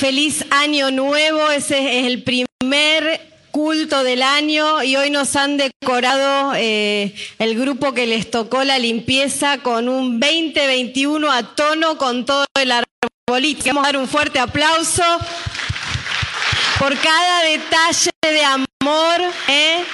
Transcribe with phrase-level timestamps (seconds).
[0.00, 1.50] feliz año nuevo.
[1.50, 7.92] Ese es el primer culto del año y hoy nos han decorado eh, el grupo
[7.92, 13.78] que les tocó la limpieza con un 2021 a tono con todo el arbolito.
[13.78, 15.02] A dar un fuerte aplauso
[16.78, 19.84] por cada detalle de amor eh,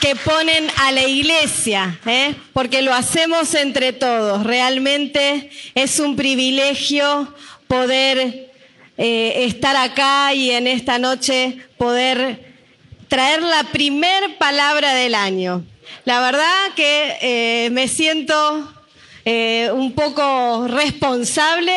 [0.00, 4.44] que ponen a la iglesia, eh, porque lo hacemos entre todos.
[4.44, 7.34] Realmente es un privilegio
[7.66, 8.47] poder
[8.98, 12.48] estar acá y en esta noche poder
[13.08, 15.64] traer la primer palabra del año.
[16.04, 18.72] La verdad que eh, me siento
[19.24, 21.76] eh, un poco responsable,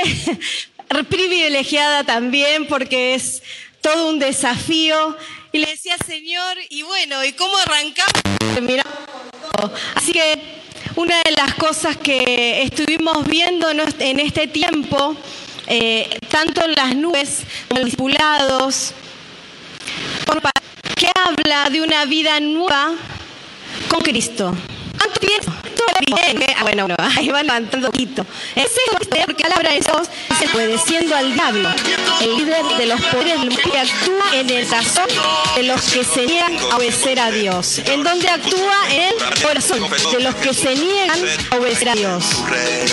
[1.09, 3.42] privilegiada también, porque es
[3.81, 5.17] todo un desafío.
[5.52, 8.12] Y le decía, Señor, y bueno, ¿y cómo arrancamos?
[9.95, 10.40] Así que
[10.95, 15.16] una de las cosas que estuvimos viendo en este tiempo,
[15.68, 18.94] eh, tanto en las nubes como en los discipulados,
[20.96, 22.94] que habla de una vida nueva
[23.90, 24.56] con Cristo.
[25.12, 25.52] ¿Cuánto tiempo?
[26.58, 28.26] Ah, bueno, bueno, ahí va levantando poquito.
[28.56, 31.70] Es eso, porque la palabra de Dios dice, obedeciendo al diablo,
[32.22, 35.08] el líder de los poderes que actúa en el corazón
[35.56, 37.80] de los que se niegan a obedecer a Dios.
[37.86, 38.78] ¿En dónde actúa?
[38.92, 41.20] En el corazón de los que se niegan
[41.52, 42.25] a obedecer a Dios.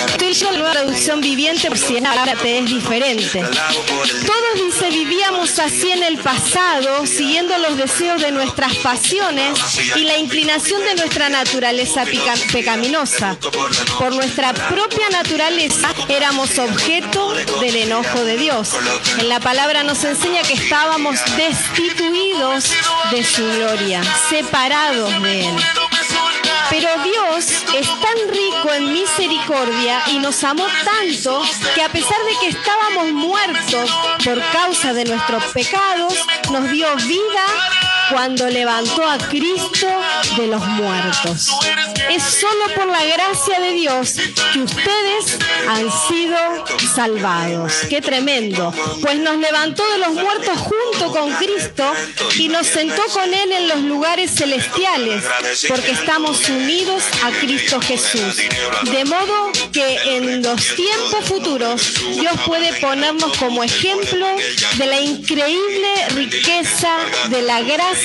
[0.06, 3.40] Estoy yo la nueva traducción viviente por si ahora te es diferente.
[3.40, 9.58] Todos, dice, vivíamos así en el pasado, siguiendo los deseos de nuestras pasiones
[9.96, 12.04] y la inclinación de nuestra naturaleza
[12.52, 13.36] pecaminosa.
[13.98, 18.70] Por nuestra propia naturaleza éramos objeto del enojo de Dios.
[19.18, 22.72] En la palabra nos enseña que estábamos destituidos
[23.10, 25.56] de su gloria, separados de Él.
[26.70, 31.42] Pero Dios es tan rico en misericordia y nos amó tanto
[31.74, 33.90] que a pesar de que estábamos muertos
[34.22, 36.14] por causa de nuestros pecados,
[36.50, 37.46] nos dio vida
[38.10, 39.86] cuando levantó a Cristo
[40.36, 41.48] de los muertos.
[42.10, 44.14] Es solo por la gracia de Dios
[44.52, 45.38] que ustedes
[45.68, 46.36] han sido
[46.94, 47.72] salvados.
[47.90, 48.72] Qué tremendo.
[49.02, 51.92] Pues nos levantó de los muertos junto con Cristo
[52.38, 55.24] y nos sentó con Él en los lugares celestiales,
[55.68, 58.36] porque estamos unidos a Cristo Jesús.
[58.84, 64.26] De modo que en los tiempos futuros Dios puede ponernos como ejemplo
[64.76, 66.96] de la increíble riqueza
[67.28, 67.97] de la gracia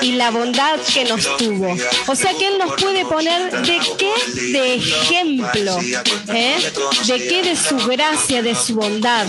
[0.00, 1.76] y la bondad que nos tuvo.
[2.06, 4.12] O sea que Él nos puede poner de qué
[4.52, 5.78] de ejemplo,
[6.28, 6.72] ¿eh?
[7.06, 9.26] de qué de su gracia, de su bondad.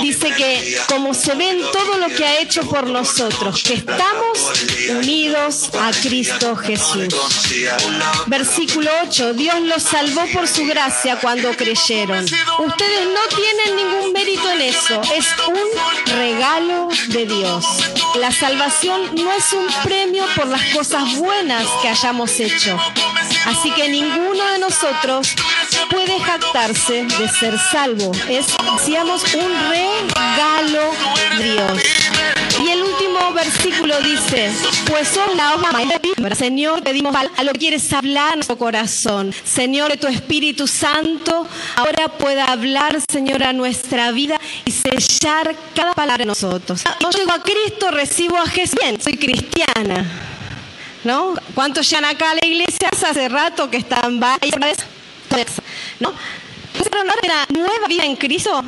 [0.00, 4.52] Dice que como se ve en todo lo que ha hecho por nosotros, que estamos
[4.90, 7.08] unidos a Cristo Jesús.
[8.26, 12.24] Versículo 8, Dios los salvó por su gracia cuando creyeron.
[12.24, 17.64] Ustedes no tienen ningún mérito en eso, es un regalo de Dios.
[18.16, 22.78] La salvación no es un premio por las cosas buenas que hayamos hecho.
[23.46, 25.34] Así que ninguno de nosotros
[25.90, 28.12] puede jactarse de ser salvo.
[28.28, 28.46] Es,
[28.78, 30.90] decíamos, un regalo
[31.38, 31.83] de Dios.
[33.34, 34.50] Versículo dice,
[34.86, 35.70] pues son la hoja
[36.36, 39.34] Señor, pedimos a lo que quieres hablar en nuestro corazón.
[39.44, 41.46] Señor, que tu Espíritu Santo
[41.76, 46.82] ahora pueda hablar, Señor, a nuestra vida y sellar cada palabra de nosotros.
[47.00, 48.78] Yo llego a Cristo, recibo a Jesús.
[48.80, 50.06] Bien, soy cristiana.
[51.02, 51.34] ¿No?
[51.54, 54.76] ¿Cuántos llegan acá a la iglesia hace rato que están varias?
[56.00, 56.12] ¿No?
[57.02, 58.62] una nueva vida en Cristo?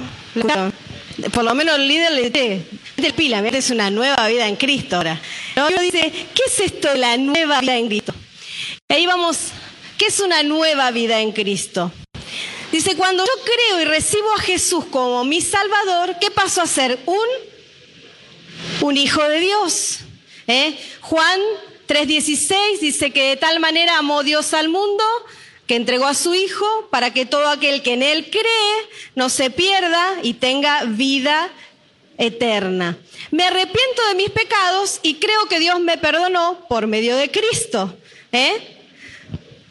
[1.32, 2.66] Por lo menos el líder le dice,
[2.96, 5.20] del pila, es una nueva vida en Cristo ahora.
[5.54, 5.68] ¿No?
[5.68, 8.14] dice, ¿qué es esto de la nueva vida en Cristo?
[8.88, 9.36] Y ahí vamos,
[9.98, 11.92] ¿qué es una nueva vida en Cristo?
[12.72, 16.98] Dice, cuando yo creo y recibo a Jesús como mi Salvador, ¿qué paso a ser?
[17.06, 17.26] Un,
[18.80, 19.98] un hijo de Dios.
[20.48, 20.78] ¿Eh?
[21.00, 21.40] Juan
[21.88, 25.04] 3:16 dice que de tal manera amó Dios al mundo
[25.66, 29.50] que entregó a su Hijo para que todo aquel que en Él cree no se
[29.50, 31.50] pierda y tenga vida
[32.18, 32.98] eterna.
[33.30, 37.96] Me arrepiento de mis pecados y creo que Dios me perdonó por medio de Cristo.
[38.32, 38.78] ¿eh?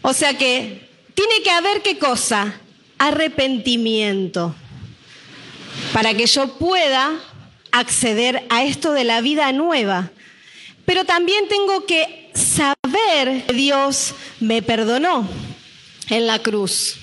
[0.01, 2.59] O sea que tiene que haber qué cosa?
[2.97, 4.55] Arrepentimiento.
[5.93, 7.19] Para que yo pueda
[7.71, 10.11] acceder a esto de la vida nueva.
[10.85, 15.27] Pero también tengo que saber que Dios me perdonó
[16.09, 16.97] en la cruz.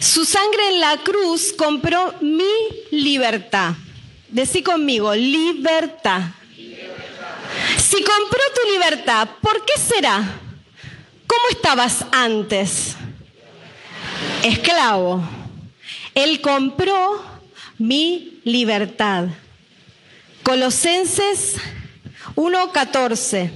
[0.00, 2.44] Su sangre en la cruz compró mi
[2.90, 3.74] libertad.
[4.34, 6.22] Decí conmigo, libertad.
[7.78, 10.24] Si compró tu libertad, ¿por qué será?
[11.24, 12.96] ¿Cómo estabas antes?
[14.42, 15.22] Esclavo.
[16.16, 17.24] Él compró
[17.78, 19.26] mi libertad.
[20.42, 21.54] Colosenses
[22.34, 23.52] 1.14.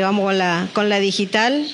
[0.00, 1.68] Vamos con la, con la digital.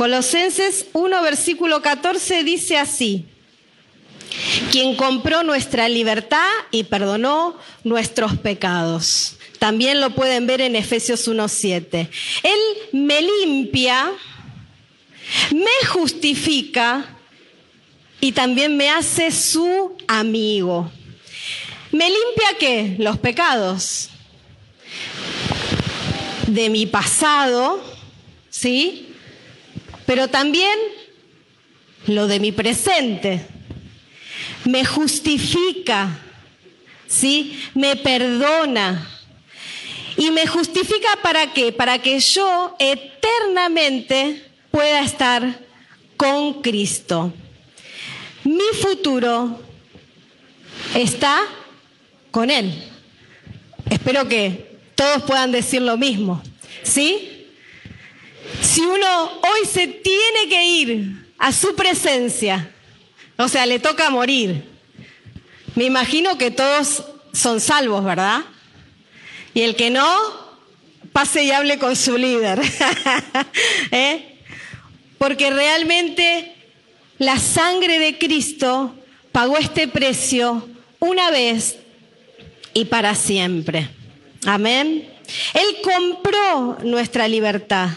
[0.00, 3.26] Colosenses 1, versículo 14 dice así,
[4.72, 9.36] quien compró nuestra libertad y perdonó nuestros pecados.
[9.58, 12.08] También lo pueden ver en Efesios 1.7.
[12.42, 12.58] Él
[12.92, 14.10] me limpia,
[15.50, 17.18] me justifica
[18.22, 20.90] y también me hace su amigo.
[21.92, 22.96] ¿Me limpia qué?
[22.98, 24.08] Los pecados
[26.46, 27.84] de mi pasado,
[28.48, 29.08] ¿sí?
[30.10, 30.76] Pero también
[32.08, 33.46] lo de mi presente.
[34.64, 36.18] Me justifica,
[37.06, 37.62] ¿sí?
[37.74, 39.08] Me perdona
[40.16, 41.70] y me justifica para qué?
[41.70, 45.60] Para que yo eternamente pueda estar
[46.16, 47.32] con Cristo.
[48.42, 49.60] Mi futuro
[50.92, 51.38] está
[52.32, 52.74] con Él.
[53.88, 56.42] Espero que todos puedan decir lo mismo.
[56.82, 57.39] ¿Sí?
[58.72, 62.70] Si uno hoy se tiene que ir a su presencia,
[63.36, 64.62] o sea, le toca morir,
[65.74, 67.02] me imagino que todos
[67.32, 68.42] son salvos, ¿verdad?
[69.54, 70.06] Y el que no,
[71.12, 72.60] pase y hable con su líder.
[73.90, 74.38] ¿Eh?
[75.18, 76.54] Porque realmente
[77.18, 78.94] la sangre de Cristo
[79.32, 80.68] pagó este precio
[81.00, 81.76] una vez
[82.72, 83.90] y para siempre.
[84.46, 85.12] Amén.
[85.54, 87.88] Él compró nuestra libertad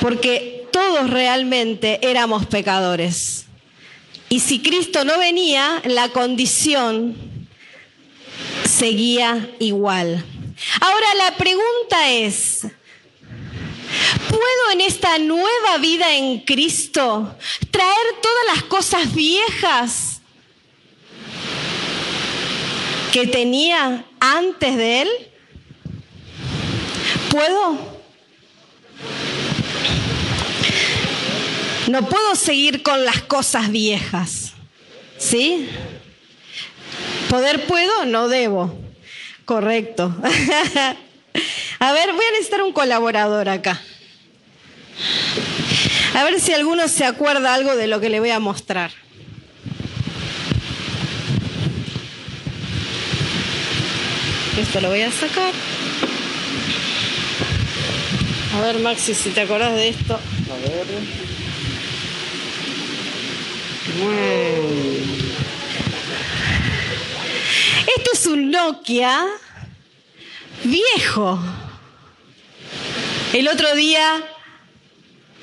[0.00, 3.46] porque todos realmente éramos pecadores.
[4.28, 7.16] Y si Cristo no venía, la condición
[8.64, 10.24] seguía igual.
[10.80, 12.66] Ahora la pregunta es,
[14.28, 17.36] ¿puedo en esta nueva vida en Cristo
[17.70, 20.20] traer todas las cosas viejas
[23.12, 25.08] que tenía antes de Él?
[27.30, 27.95] ¿Puedo?
[31.88, 34.52] No puedo seguir con las cosas viejas.
[35.18, 35.68] ¿Sí?
[37.30, 38.76] Poder puedo, no debo.
[39.44, 40.14] Correcto.
[41.78, 43.80] a ver, voy a necesitar un colaborador acá.
[46.14, 48.90] A ver si alguno se acuerda algo de lo que le voy a mostrar.
[54.58, 55.52] Esto lo voy a sacar.
[58.56, 60.14] A ver, Maxi, si te acordás de esto.
[60.14, 61.35] A ver.
[67.96, 69.26] Esto es un Nokia
[70.64, 71.38] viejo.
[73.32, 74.22] El otro día,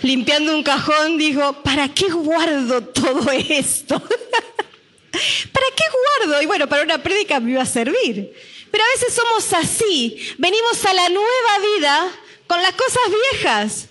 [0.03, 3.99] limpiando un cajón, dijo, ¿para qué guardo todo esto?
[5.51, 5.83] ¿Para qué
[6.19, 6.41] guardo?
[6.41, 8.33] Y bueno, para una prédica me iba a servir.
[8.69, 10.17] Pero a veces somos así.
[10.37, 12.11] Venimos a la nueva vida
[12.45, 13.87] con las cosas viejas.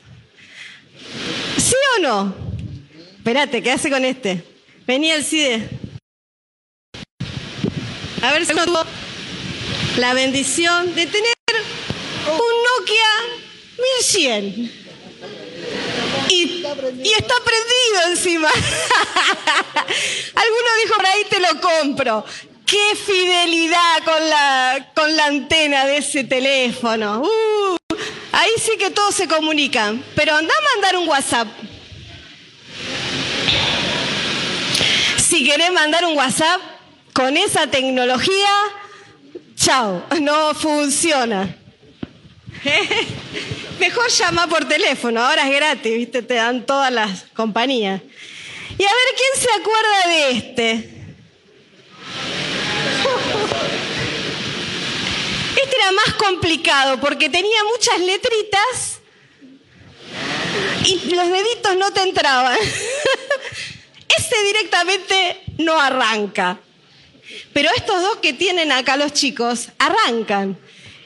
[1.56, 2.35] ¿Sí o no?
[3.17, 4.52] Espérate, ¿qué hace con este?
[4.87, 5.69] Venía el CIDE.
[8.23, 8.84] A ver si tuvo
[9.99, 11.34] la bendición de tener
[12.26, 13.06] un Nokia
[14.00, 14.82] 1100.
[16.29, 16.64] Y,
[17.05, 18.48] y está prendido encima.
[20.34, 22.24] Alguno dijo, por ahí te lo compro.
[22.67, 27.22] Qué fidelidad con la, con la antena de ese teléfono.
[27.22, 27.77] Uh,
[28.32, 30.05] ahí sí que todos se comunican.
[30.17, 31.48] Pero anda a mandar un WhatsApp.
[35.43, 36.61] Si querés mandar un WhatsApp,
[37.13, 38.49] con esa tecnología,
[39.56, 41.56] chao, no funciona.
[43.81, 46.22] Mejor llama por teléfono, ahora es gratis, ¿viste?
[46.22, 48.01] Te dan todas las compañías.
[48.79, 50.91] Y a ver quién se acuerda de este.
[55.61, 59.01] Este era más complicado porque tenía muchas letritas
[60.87, 62.56] y los deditos no te entraban.
[64.46, 66.58] Directamente no arranca.
[67.53, 70.58] Pero estos dos que tienen acá los chicos arrancan.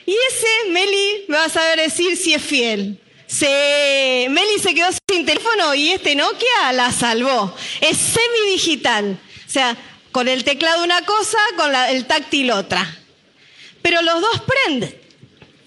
[0.07, 3.01] Y ese, Meli, me va a saber decir si es fiel.
[3.27, 7.55] Se, Meli se quedó sin teléfono y este Nokia la salvó.
[7.81, 9.19] Es semidigital.
[9.47, 9.77] O sea,
[10.13, 12.87] con el teclado una cosa, con el táctil otra.
[13.83, 15.01] Pero los dos prenden,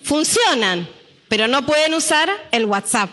[0.03, 0.89] funcionan,
[1.27, 3.09] pero no pueden usar el WhatsApp.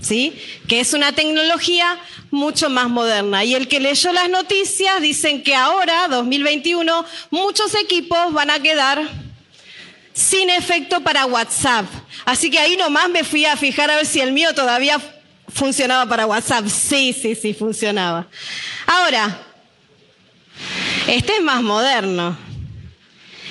[0.00, 0.34] ¿Sí?
[0.68, 1.98] Que es una tecnología
[2.30, 3.44] mucho más moderna.
[3.44, 9.08] Y el que leyó las noticias dicen que ahora, 2021, muchos equipos van a quedar
[10.12, 11.86] sin efecto para WhatsApp.
[12.24, 15.00] Así que ahí nomás me fui a fijar a ver si el mío todavía
[15.48, 16.66] funcionaba para WhatsApp.
[16.68, 18.26] Sí, sí, sí, funcionaba.
[18.86, 19.38] Ahora,
[21.06, 22.36] este es más moderno.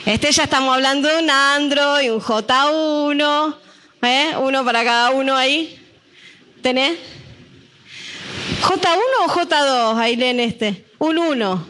[0.05, 3.55] Este ya estamos hablando de un Android, un J1,
[4.01, 4.31] ¿eh?
[4.39, 5.78] uno para cada uno ahí.
[6.61, 6.97] ¿Tenés?
[8.61, 9.97] ¿J1 o J2?
[9.97, 10.85] Ahí leen este.
[10.99, 11.67] Un 1.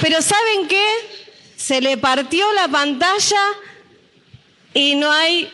[0.00, 0.86] Pero ¿saben qué?
[1.56, 3.40] Se le partió la pantalla
[4.72, 5.50] y no hay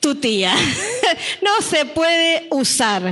[0.00, 0.54] tu tía.
[1.42, 3.02] no se puede usar.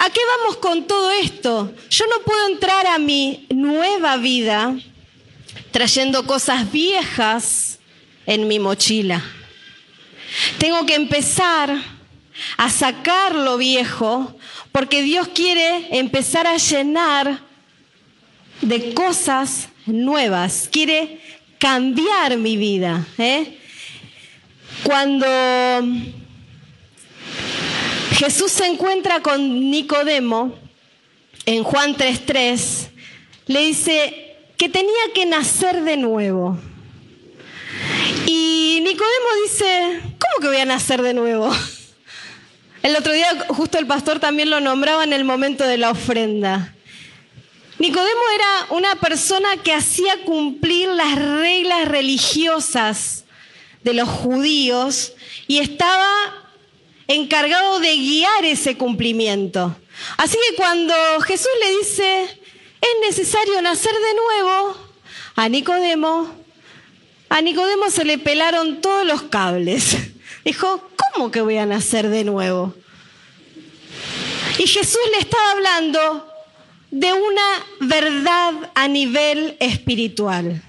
[0.00, 1.74] ¿A qué vamos con todo esto?
[1.90, 4.76] Yo no puedo entrar a mi nueva vida
[5.72, 7.80] trayendo cosas viejas
[8.26, 9.24] en mi mochila.
[10.58, 11.97] Tengo que empezar
[12.56, 14.36] a sacar lo viejo
[14.72, 17.40] porque Dios quiere empezar a llenar
[18.60, 21.20] de cosas nuevas, quiere
[21.58, 23.06] cambiar mi vida.
[23.18, 23.58] ¿eh?
[24.82, 25.26] Cuando
[28.12, 30.54] Jesús se encuentra con Nicodemo
[31.46, 32.88] en Juan 3:3,
[33.46, 36.58] le dice que tenía que nacer de nuevo.
[38.26, 41.50] Y Nicodemo dice, ¿cómo que voy a nacer de nuevo?
[42.82, 46.74] El otro día justo el pastor también lo nombraba en el momento de la ofrenda.
[47.78, 53.24] Nicodemo era una persona que hacía cumplir las reglas religiosas
[53.82, 55.12] de los judíos
[55.46, 56.08] y estaba
[57.06, 59.76] encargado de guiar ese cumplimiento.
[60.16, 62.40] Así que cuando Jesús le dice,
[62.80, 64.76] es necesario nacer de nuevo,
[65.36, 66.34] a Nicodemo,
[67.28, 69.96] a Nicodemo se le pelaron todos los cables.
[70.48, 72.74] Dijo, ¿cómo que voy a nacer de nuevo?
[74.56, 76.26] Y Jesús le estaba hablando
[76.90, 80.62] de una verdad a nivel espiritual.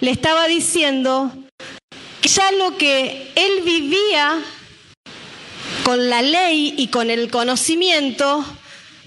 [0.00, 1.32] Le estaba diciendo
[2.20, 4.42] que ya lo que él vivía
[5.84, 8.44] con la ley y con el conocimiento,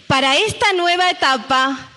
[0.07, 1.91] para esta nueva etapa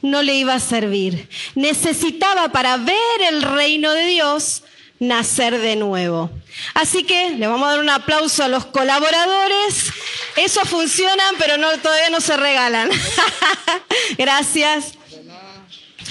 [0.00, 1.28] no le iba a servir.
[1.54, 4.62] Necesitaba para ver el reino de Dios
[4.98, 6.30] nacer de nuevo.
[6.74, 9.92] Así que le vamos a dar un aplauso a los colaboradores.
[10.36, 12.90] Eso funcionan, pero no, todavía no se regalan.
[14.18, 14.92] Gracias.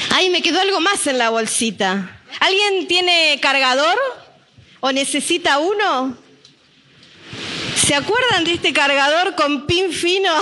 [0.10, 2.22] Ay, me quedó algo más en la bolsita.
[2.39, 3.98] ¿Alguien tiene cargador?
[4.82, 6.18] ¿O necesita uno?
[7.75, 10.32] ¿Se acuerdan de este cargador con pin fino?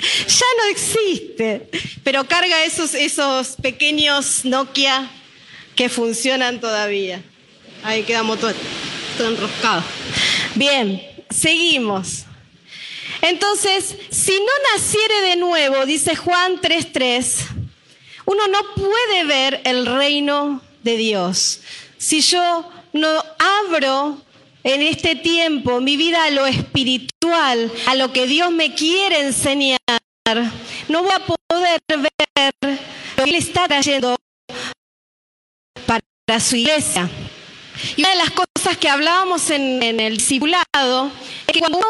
[0.00, 1.70] ya no existe,
[2.02, 5.10] pero carga esos, esos pequeños Nokia
[5.74, 7.22] que funcionan todavía.
[7.82, 8.54] Ahí quedamos todos
[9.16, 9.84] todo enroscados.
[10.54, 12.24] Bien, seguimos.
[13.22, 17.46] Entonces, si no naciere de nuevo, dice Juan 3:3,
[18.26, 21.60] uno no puede ver el reino de Dios.
[21.98, 23.24] Si yo no
[23.66, 24.20] abro
[24.62, 29.78] en este tiempo mi vida a lo espiritual, a lo que Dios me quiere enseñar,
[30.88, 32.50] no voy a poder ver
[33.16, 34.16] lo que Él está trayendo
[36.26, 37.10] para su iglesia.
[37.96, 41.12] Y una de las cosas que hablábamos en, el discipulado
[41.46, 41.86] es que cuando uno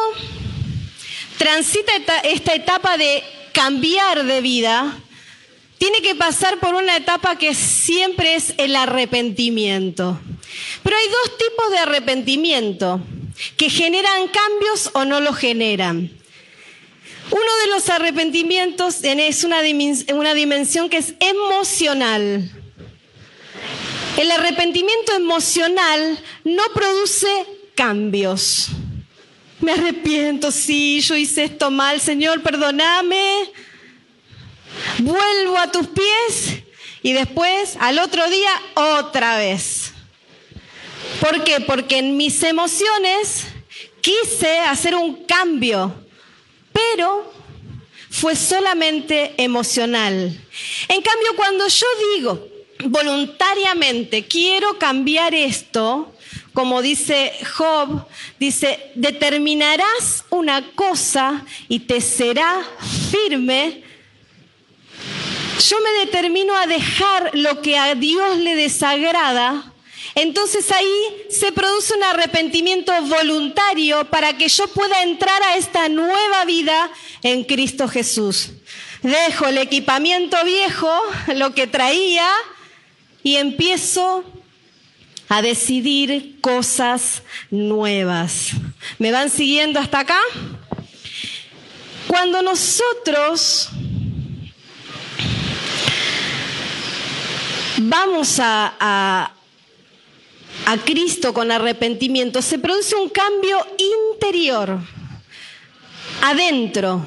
[1.39, 1.93] transita
[2.25, 3.23] esta etapa de
[3.53, 4.99] cambiar de vida,
[5.79, 10.19] tiene que pasar por una etapa que siempre es el arrepentimiento.
[10.83, 13.01] Pero hay dos tipos de arrepentimiento
[13.57, 16.11] que generan cambios o no lo generan.
[17.31, 22.51] Uno de los arrepentimientos es una dimensión que es emocional.
[24.17, 27.27] El arrepentimiento emocional no produce
[27.75, 28.69] cambios.
[29.61, 33.51] Me arrepiento, sí, yo hice esto mal, Señor, perdóname.
[34.99, 36.63] Vuelvo a tus pies
[37.03, 39.93] y después al otro día otra vez.
[41.21, 41.61] ¿Por qué?
[41.61, 43.47] Porque en mis emociones
[44.01, 45.93] quise hacer un cambio,
[46.73, 47.33] pero
[48.11, 50.41] fue solamente emocional.
[50.89, 52.54] En cambio, cuando yo digo,
[52.85, 56.13] voluntariamente quiero cambiar esto,
[56.53, 58.07] como dice Job,
[58.39, 62.63] dice, determinarás una cosa y te será
[63.11, 63.83] firme.
[65.69, 69.73] Yo me determino a dejar lo que a Dios le desagrada.
[70.15, 76.45] Entonces ahí se produce un arrepentimiento voluntario para que yo pueda entrar a esta nueva
[76.45, 76.89] vida
[77.23, 78.51] en Cristo Jesús.
[79.03, 80.91] Dejo el equipamiento viejo,
[81.35, 82.27] lo que traía,
[83.25, 84.23] y empiezo
[85.29, 88.51] a decidir cosas nuevas.
[88.99, 90.21] ¿Me van siguiendo hasta acá?
[92.07, 93.71] Cuando nosotros
[97.79, 99.33] vamos a,
[100.67, 103.67] a Cristo con arrepentimiento, se produce un cambio
[104.13, 104.79] interior,
[106.21, 107.07] adentro.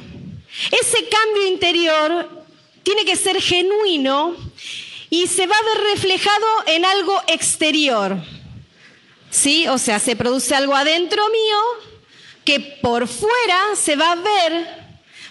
[0.71, 2.43] Ese cambio interior
[2.81, 4.46] tiene que ser genuino
[5.09, 8.17] y se va a ver reflejado en algo exterior.
[9.29, 9.67] ¿Sí?
[9.67, 11.57] O sea, se produce algo adentro mío
[12.43, 14.67] que por fuera se va a ver,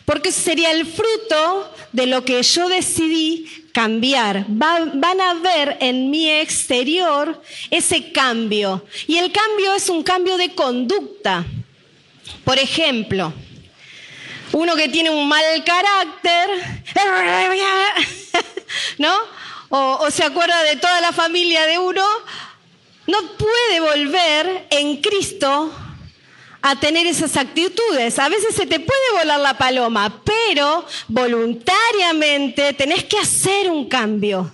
[0.05, 4.45] porque sería el fruto de lo que yo decidí cambiar.
[4.49, 8.85] van a ver en mi exterior ese cambio.
[9.07, 11.45] Y el cambio es un cambio de conducta.
[12.45, 13.33] Por ejemplo,
[14.53, 16.51] uno que tiene un mal carácter,
[18.99, 19.36] ¿no?
[19.69, 22.05] O, se acuerda de toda la familia de uno,
[23.07, 25.73] no puede volver en Cristo
[26.63, 28.19] a tener esas actitudes.
[28.19, 34.53] A veces se te puede volar la paloma, pero voluntariamente tenés que hacer un cambio.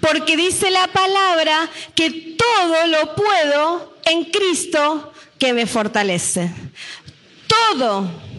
[0.00, 6.50] Porque dice la palabra que todo lo puedo en Cristo que me fortalece.
[7.46, 8.33] Todo.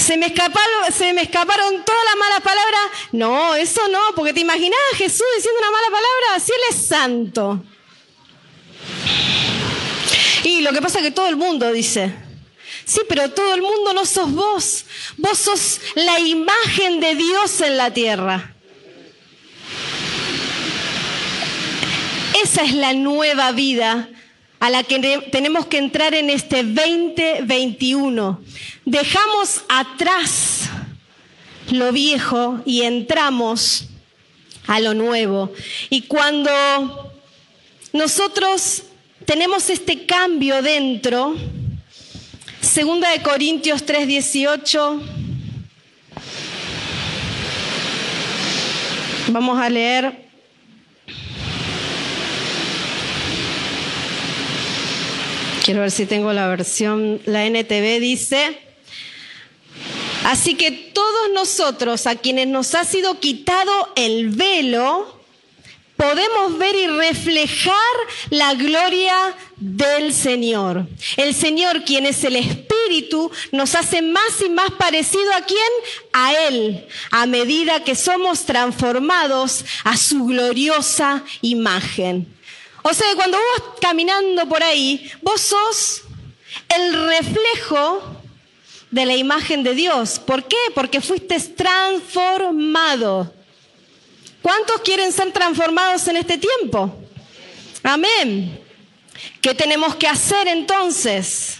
[0.00, 2.80] ¿Se me, escaparon, ¿Se me escaparon todas las malas palabras?
[3.12, 6.86] No, eso no, porque te imaginás a Jesús diciendo una mala palabra, si Él es
[6.86, 7.62] santo.
[10.44, 12.14] Y lo que pasa es que todo el mundo dice,
[12.86, 14.86] sí, pero todo el mundo no sos vos,
[15.18, 18.54] vos sos la imagen de Dios en la tierra.
[22.42, 24.08] Esa es la nueva vida
[24.60, 28.40] a la que tenemos que entrar en este 2021.
[28.84, 30.68] Dejamos atrás
[31.70, 33.86] lo viejo y entramos
[34.66, 35.50] a lo nuevo.
[35.88, 36.50] Y cuando
[37.94, 38.82] nosotros
[39.24, 41.34] tenemos este cambio dentro,
[42.60, 45.00] segunda de Corintios 3:18,
[49.28, 50.29] vamos a leer
[55.64, 58.58] Quiero ver si tengo la versión, la NTV dice,
[60.24, 65.20] así que todos nosotros a quienes nos ha sido quitado el velo,
[65.96, 67.74] podemos ver y reflejar
[68.30, 69.14] la gloria
[69.56, 70.86] del Señor.
[71.18, 75.58] El Señor, quien es el Espíritu, nos hace más y más parecido a quién?
[76.14, 82.39] A Él, a medida que somos transformados a su gloriosa imagen.
[82.82, 86.02] O sea, cuando vos caminando por ahí, vos sos
[86.68, 88.20] el reflejo
[88.90, 90.18] de la imagen de Dios.
[90.18, 90.56] ¿Por qué?
[90.74, 93.32] Porque fuiste transformado.
[94.42, 96.94] ¿Cuántos quieren ser transformados en este tiempo?
[97.82, 98.58] Amén.
[99.40, 101.58] ¿Qué tenemos que hacer entonces?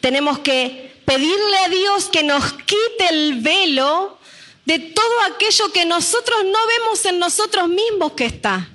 [0.00, 4.18] Tenemos que pedirle a Dios que nos quite el velo
[4.66, 8.68] de todo aquello que nosotros no vemos en nosotros mismos que está.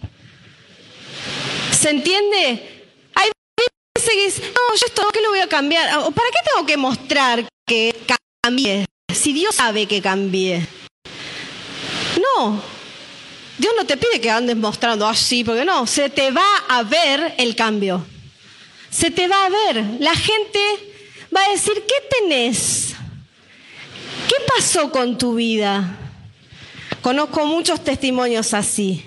[1.84, 2.88] ¿Se entiende?
[3.14, 5.90] Hay veces que dicen, no, yo esto, ¿qué lo voy a cambiar?
[5.90, 7.94] ¿Para qué tengo que mostrar que
[8.42, 8.86] cambie?
[9.14, 10.66] Si Dios sabe que cambie.
[12.22, 12.64] No.
[13.58, 17.36] Dios no te pide que andes mostrando así, porque no, se te va a ver
[17.38, 18.06] el cambio.
[18.90, 19.84] Se te va a ver.
[20.00, 20.60] La gente
[21.36, 22.94] va a decir, ¿qué tenés?
[24.30, 25.98] ¿Qué pasó con tu vida?
[27.02, 29.04] Conozco muchos testimonios así.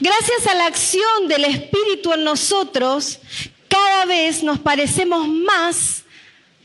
[0.00, 3.20] Gracias a la acción del Espíritu en nosotros,
[3.68, 6.02] cada vez nos parecemos más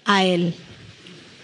[0.03, 0.55] a Él.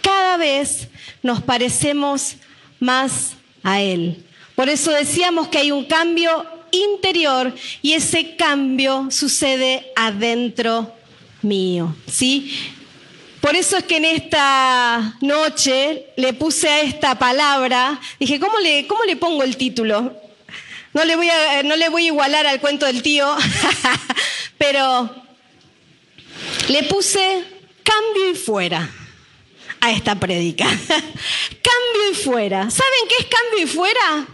[0.01, 0.87] Cada vez
[1.21, 2.37] nos parecemos
[2.79, 4.23] más a Él.
[4.55, 10.91] Por eso decíamos que hay un cambio interior y ese cambio sucede adentro
[11.43, 12.51] mío, ¿sí?
[13.41, 18.87] Por eso es que en esta noche le puse a esta palabra, dije, ¿cómo le,
[18.87, 20.24] cómo le pongo el título?
[20.95, 23.35] No le voy a, no le voy a igualar al cuento del tío,
[24.57, 25.13] pero
[26.69, 27.43] le puse
[27.83, 28.89] cambio y fuera
[29.81, 30.63] a esta prédica.
[30.87, 32.69] cambio y fuera.
[32.71, 34.25] ¿Saben qué es cambio y fuera?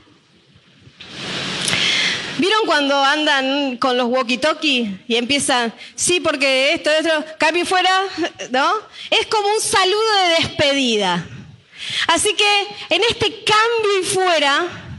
[2.37, 7.89] ¿Vieron cuando andan con los walkie-talkie y empiezan, sí, porque esto, esto, cambio y fuera,
[8.51, 8.71] ¿no?
[9.09, 11.25] Es como un saludo de despedida.
[12.05, 14.90] Así que en este cambio y fuera,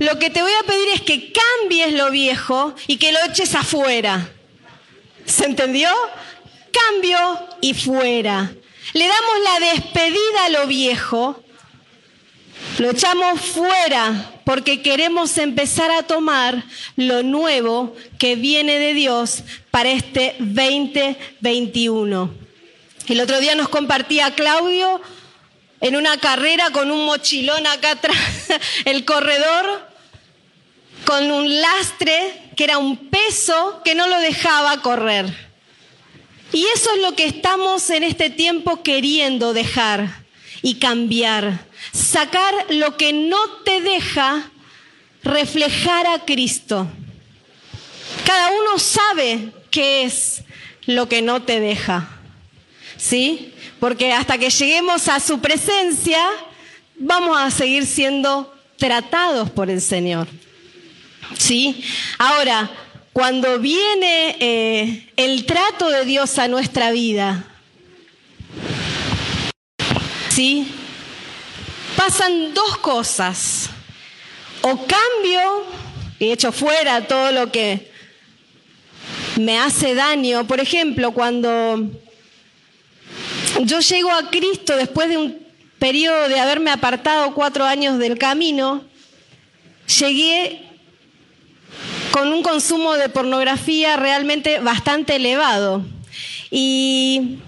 [0.00, 3.54] lo que te voy a pedir es que cambies lo viejo y que lo eches
[3.54, 4.30] afuera.
[5.26, 5.90] ¿Se entendió?
[6.72, 7.18] Cambio
[7.60, 8.50] y fuera.
[8.94, 11.44] Le damos la despedida a lo viejo,
[12.78, 16.64] lo echamos fuera porque queremos empezar a tomar
[16.96, 22.34] lo nuevo que viene de Dios para este 2021.
[23.06, 25.02] El otro día nos compartía Claudio
[25.82, 28.16] en una carrera con un mochilón acá atrás,
[28.86, 29.89] el corredor,
[31.10, 35.26] con un lastre que era un peso que no lo dejaba correr.
[36.52, 40.22] Y eso es lo que estamos en este tiempo queriendo dejar
[40.62, 41.66] y cambiar.
[41.90, 44.52] Sacar lo que no te deja
[45.24, 46.86] reflejar a Cristo.
[48.24, 50.44] Cada uno sabe qué es
[50.86, 52.08] lo que no te deja.
[52.96, 53.52] ¿Sí?
[53.80, 56.24] Porque hasta que lleguemos a su presencia,
[57.00, 60.28] vamos a seguir siendo tratados por el Señor.
[61.36, 61.84] ¿Sí?
[62.18, 62.70] Ahora,
[63.12, 67.44] cuando viene eh, el trato de Dios a nuestra vida,
[70.28, 70.66] ¿sí?
[71.96, 73.70] Pasan dos cosas.
[74.62, 75.64] O cambio
[76.18, 77.90] y echo fuera todo lo que
[79.36, 80.46] me hace daño.
[80.46, 81.90] Por ejemplo, cuando
[83.62, 85.38] yo llego a Cristo después de un
[85.78, 88.84] periodo de haberme apartado cuatro años del camino,
[89.98, 90.69] llegué
[92.12, 95.84] con un consumo de pornografía realmente bastante elevado.
[96.50, 97.38] Y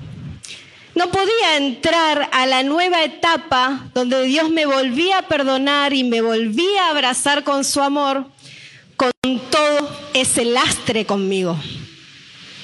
[0.94, 6.20] no podía entrar a la nueva etapa donde Dios me volvía a perdonar y me
[6.20, 8.26] volvía a abrazar con su amor,
[8.96, 9.10] con
[9.50, 11.58] todo ese lastre conmigo.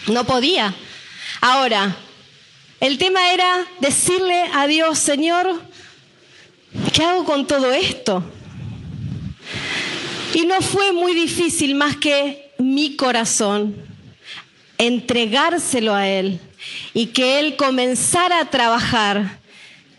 [0.09, 0.75] No podía.
[1.41, 1.97] Ahora,
[2.81, 5.61] el tema era decirle a Dios, Señor,
[6.93, 8.23] ¿qué hago con todo esto?
[10.35, 13.75] Y no fue muy difícil más que mi corazón
[14.77, 16.41] entregárselo a Él
[16.95, 19.39] y que Él comenzara a trabajar.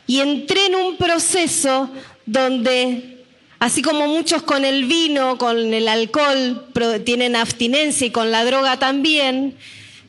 [0.07, 1.89] Y entré en un proceso
[2.25, 3.23] donde,
[3.59, 6.65] así como muchos con el vino, con el alcohol
[7.05, 9.55] tienen abstinencia y con la droga también,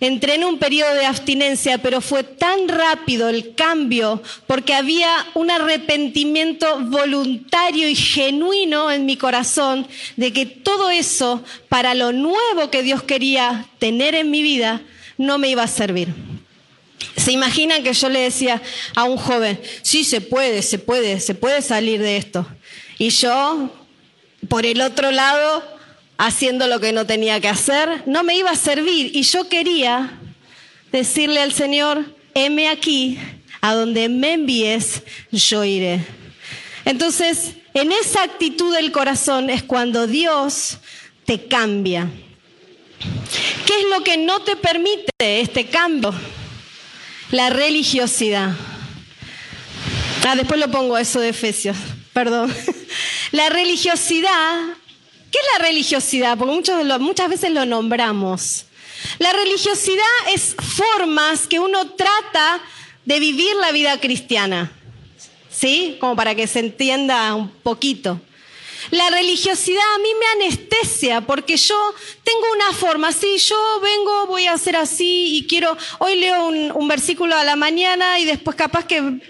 [0.00, 5.50] entré en un periodo de abstinencia, pero fue tan rápido el cambio porque había un
[5.50, 9.86] arrepentimiento voluntario y genuino en mi corazón
[10.16, 14.80] de que todo eso, para lo nuevo que Dios quería tener en mi vida,
[15.18, 16.08] no me iba a servir.
[17.16, 18.62] ¿Se imaginan que yo le decía
[18.94, 22.46] a un joven, sí, se puede, se puede, se puede salir de esto?
[22.98, 23.70] Y yo,
[24.48, 25.62] por el otro lado,
[26.20, 29.10] haciendo lo que no tenía que hacer, no me iba a servir.
[29.16, 30.18] Y yo quería
[30.92, 33.18] decirle al Señor, heme aquí,
[33.62, 35.02] a donde me envíes,
[35.32, 36.04] yo iré.
[36.84, 40.78] Entonces, en esa actitud del corazón es cuando Dios
[41.24, 42.06] te cambia.
[43.64, 46.12] ¿Qué es lo que no te permite este cambio?
[47.30, 48.54] La religiosidad.
[50.28, 51.78] Ah, después lo pongo eso de Efesios,
[52.12, 52.54] perdón.
[53.32, 54.76] La religiosidad,
[55.30, 56.36] ¿qué es la religiosidad?
[56.36, 58.66] Porque muchas veces lo nombramos.
[59.18, 62.60] La religiosidad es formas que uno trata
[63.04, 64.72] de vivir la vida cristiana,
[65.50, 65.96] ¿sí?
[66.00, 68.20] Como para que se entienda un poquito.
[68.90, 74.46] La religiosidad a mí me anestesia porque yo tengo una forma, sí, yo vengo, voy
[74.46, 78.86] a hacer así y quiero, hoy leo un, versículo a la mañana y después capaz
[78.86, 79.20] que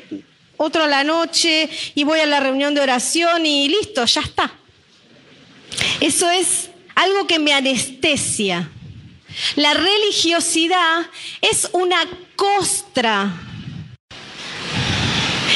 [0.57, 4.60] otro a la noche y voy a la reunión de oración y listo, ya está.
[6.01, 8.71] Eso es algo que me anestesia.
[9.57, 11.07] La religiosidad
[11.41, 11.99] es una
[12.37, 13.33] costra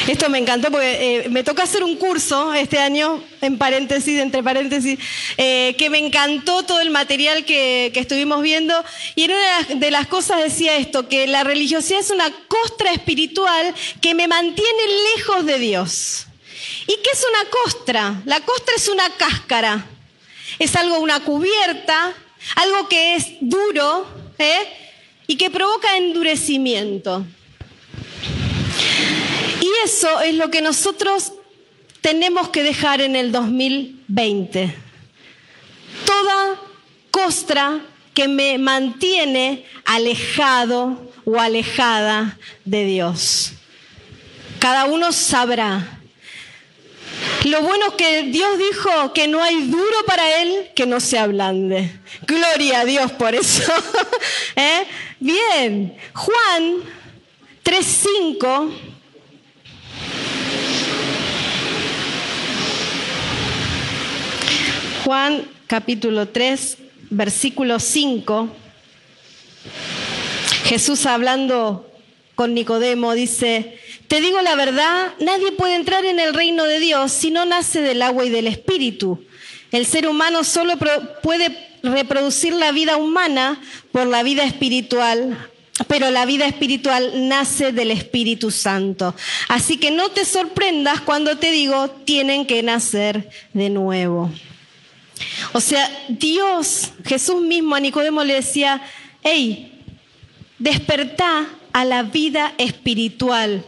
[0.06, 4.42] esto me encantó porque eh, me toca hacer un curso este año, en paréntesis, entre
[4.42, 4.98] paréntesis,
[5.38, 8.84] eh, que me encantó todo el material que, estuvimos viendo.
[9.14, 13.74] Y en una de las cosas decía esto, que la religiosidad es una costra espiritual
[14.02, 14.82] que me mantiene
[15.16, 16.26] lejos de Dios.
[16.86, 18.22] ¿Y qué es una costra?
[18.26, 19.86] La costra es una cáscara.
[20.58, 22.12] Es algo, una cubierta,
[22.56, 24.06] algo que es duro
[24.38, 24.68] ¿eh?
[25.26, 27.24] y que provoca endurecimiento.
[29.60, 31.32] Y eso es lo que nosotros
[32.00, 34.74] tenemos que dejar en el 2020.
[36.04, 36.60] Toda
[37.10, 37.80] costra
[38.12, 43.52] que me mantiene alejado o alejada de Dios.
[44.58, 46.00] Cada uno sabrá.
[47.44, 51.18] Lo bueno es que Dios dijo que no hay duro para Él que no se
[51.18, 52.00] ablande.
[52.26, 53.72] Gloria a Dios por eso.
[54.56, 54.84] ¿Eh?
[55.20, 56.74] Bien, Juan
[57.62, 58.72] 3.5
[65.04, 66.78] Juan capítulo 3,
[67.10, 68.48] versículo 5,
[70.64, 71.90] Jesús hablando
[72.34, 77.12] con Nicodemo dice, te digo la verdad, nadie puede entrar en el reino de Dios
[77.12, 79.24] si no nace del agua y del espíritu.
[79.72, 80.74] El ser humano solo
[81.22, 83.60] puede reproducir la vida humana
[83.92, 85.50] por la vida espiritual,
[85.88, 89.14] pero la vida espiritual nace del Espíritu Santo.
[89.48, 94.30] Así que no te sorprendas cuando te digo, tienen que nacer de nuevo.
[95.52, 98.80] O sea, Dios, Jesús mismo a Nicodemo le decía,
[99.22, 99.72] hey,
[100.58, 103.64] despertá a la vida espiritual,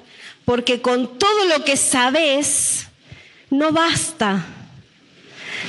[0.47, 2.87] porque con todo lo que sabes,
[3.51, 4.47] no basta,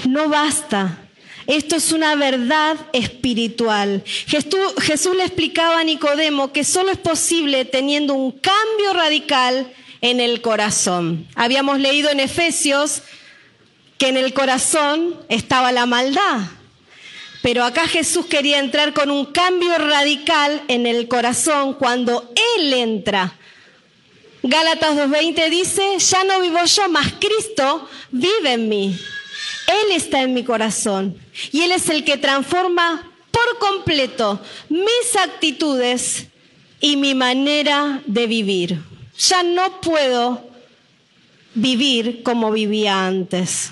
[0.07, 0.99] no basta.
[1.47, 4.03] Esto es una verdad espiritual.
[4.05, 10.41] Jesús, le explicaba a Nicodemo que solo es posible teniendo un cambio radical en el
[10.41, 11.27] corazón.
[11.33, 13.01] Habíamos leído en Efesios
[13.97, 16.41] que en el corazón estaba la maldad.
[17.41, 23.33] Pero acá Jesús quería entrar con un cambio radical en el corazón cuando Él entra.
[24.43, 28.97] Gálatas 2.20 dice, ya no vivo yo, mas Cristo vive en mí.
[29.67, 31.17] Él está en mi corazón
[31.51, 36.27] y Él es el que transforma por completo mis actitudes
[36.79, 38.79] y mi manera de vivir.
[39.17, 40.47] Ya no puedo
[41.53, 43.71] vivir como vivía antes.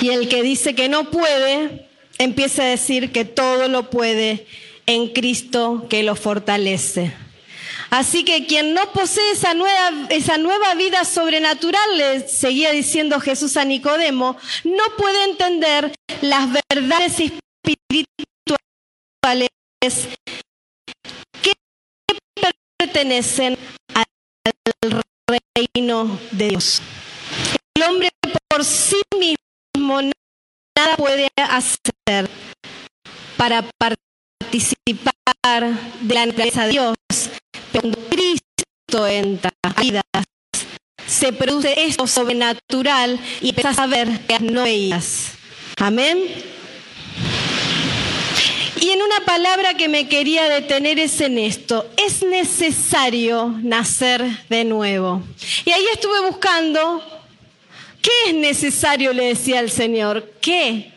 [0.00, 1.86] Y el que dice que no puede,
[2.18, 4.46] empieza a decir que todo lo puede
[4.86, 7.12] en Cristo que lo fortalece.
[7.90, 13.56] Así que quien no posee esa nueva, esa nueva vida sobrenatural, le seguía diciendo Jesús
[13.56, 19.48] a Nicodemo, no puede entender las verdades espirituales
[21.42, 21.52] que
[22.78, 23.56] pertenecen
[23.94, 24.04] al
[25.54, 26.82] reino de Dios.
[27.74, 28.08] El hombre
[28.48, 32.28] por sí mismo nada puede hacer
[33.36, 34.05] para participar
[34.50, 36.96] de la naturaleza de Dios
[37.72, 40.02] cuando Cristo entra a vidas,
[41.06, 45.32] se produce esto sobrenatural y empiezas a ver que no veías.
[45.76, 46.18] Amén.
[48.80, 54.64] Y en una palabra que me quería detener es en esto, es necesario nacer de
[54.64, 55.22] nuevo.
[55.64, 57.02] Y ahí estuve buscando,
[58.00, 59.12] ¿qué es necesario?
[59.12, 60.92] Le decía el Señor, ¿qué?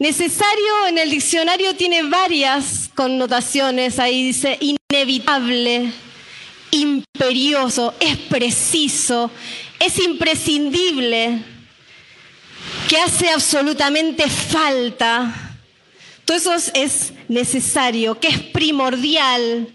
[0.00, 5.92] Necesario en el diccionario tiene varias connotaciones, ahí dice inevitable,
[6.70, 9.30] imperioso, es preciso,
[9.78, 11.42] es imprescindible,
[12.88, 15.58] que hace absolutamente falta.
[16.24, 19.68] Todo eso es necesario, que es primordial,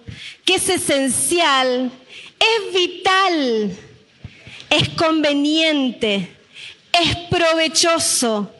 [0.43, 1.91] que es esencial,
[2.39, 3.77] es vital,
[4.71, 6.35] es conveniente,
[6.91, 8.54] es provechoso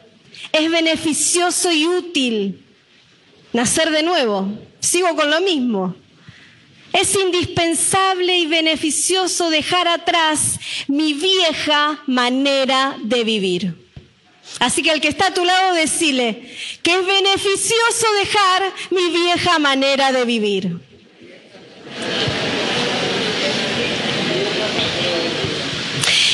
[0.52, 2.64] es beneficioso y útil
[3.52, 4.48] nacer de nuevo.
[4.80, 5.94] Sigo con lo mismo.
[6.92, 13.74] Es indispensable y beneficioso dejar atrás mi vieja manera de vivir.
[14.60, 19.58] Así que al que está a tu lado, decile que es beneficioso dejar mi vieja
[19.58, 20.80] manera de vivir.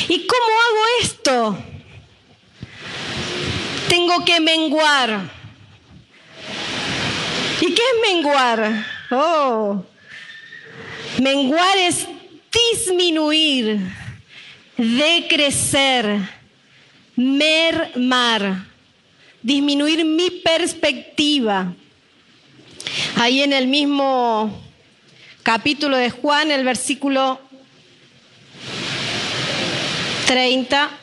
[0.09, 1.72] ¿Y cómo hago esto?
[3.93, 5.31] Tengo que menguar.
[7.61, 8.87] ¿Y qué es menguar?
[9.11, 9.85] Oh,
[11.21, 12.07] menguar es
[12.73, 13.81] disminuir,
[14.79, 16.27] decrecer,
[17.17, 18.65] mermar,
[19.43, 21.75] disminuir mi perspectiva.
[23.17, 24.59] Ahí en el mismo
[25.43, 27.39] capítulo de Juan, el versículo
[30.27, 31.02] 30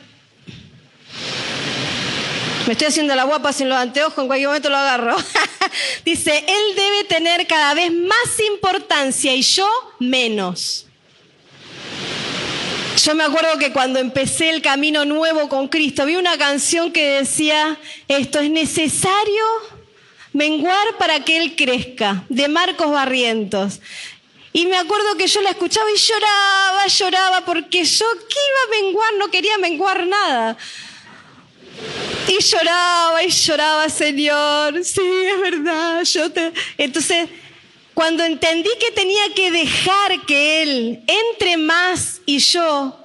[2.70, 5.16] me estoy haciendo la guapa sin los anteojos, en cualquier momento lo agarro.
[6.04, 10.86] Dice, Él debe tener cada vez más importancia y yo menos.
[13.04, 17.18] Yo me acuerdo que cuando empecé el camino nuevo con Cristo, vi una canción que
[17.18, 19.44] decía, esto es necesario
[20.32, 23.80] menguar para que Él crezca, de Marcos Barrientos.
[24.52, 28.80] Y me acuerdo que yo la escuchaba y lloraba, lloraba, porque yo, ¿qué iba a
[28.80, 29.14] menguar?
[29.18, 30.56] No quería menguar nada.
[32.30, 36.52] Y lloraba y lloraba, Señor, sí, es verdad, yo te...
[36.78, 37.28] Entonces,
[37.92, 43.04] cuando entendí que tenía que dejar que Él entre más y yo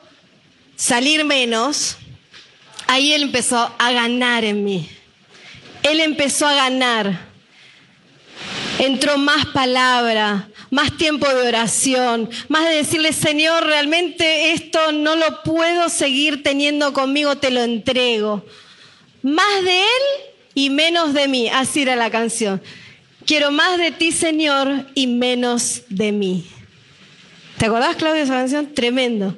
[0.76, 1.98] salir menos,
[2.86, 4.90] ahí Él empezó a ganar en mí.
[5.82, 7.20] Él empezó a ganar.
[8.78, 15.42] Entró más palabra, más tiempo de oración, más de decirle, Señor, realmente esto no lo
[15.44, 18.46] puedo seguir teniendo conmigo, te lo entrego
[19.26, 21.50] más de Él y menos de mí.
[21.50, 22.62] Así era la canción.
[23.26, 26.46] Quiero más de ti, Señor, y menos de mí.
[27.58, 28.74] ¿Te acordás, Claudia, esa canción?
[28.76, 29.36] Tremendo.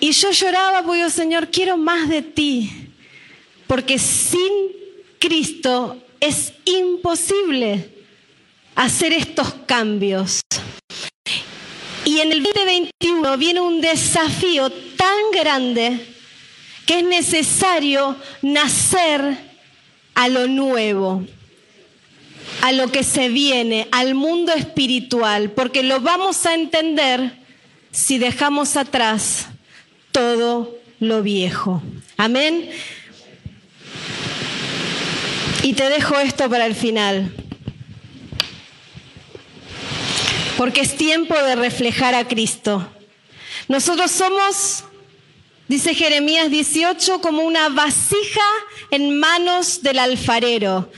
[0.00, 2.70] Y yo lloraba porque Señor, quiero más de ti.
[3.66, 4.52] Porque sin
[5.18, 7.88] Cristo es imposible
[8.74, 10.42] hacer estos cambios.
[12.04, 16.13] Y en el 2021 viene un desafío tan grande
[16.86, 19.38] que es necesario nacer
[20.14, 21.24] a lo nuevo,
[22.62, 27.38] a lo que se viene, al mundo espiritual, porque lo vamos a entender
[27.90, 29.48] si dejamos atrás
[30.12, 31.82] todo lo viejo.
[32.16, 32.70] Amén.
[35.62, 37.32] Y te dejo esto para el final.
[40.56, 42.86] Porque es tiempo de reflejar a Cristo.
[43.68, 44.84] Nosotros somos,
[45.68, 48.42] dice Jeremías 18, como una vasija
[48.90, 50.90] en manos del alfarero.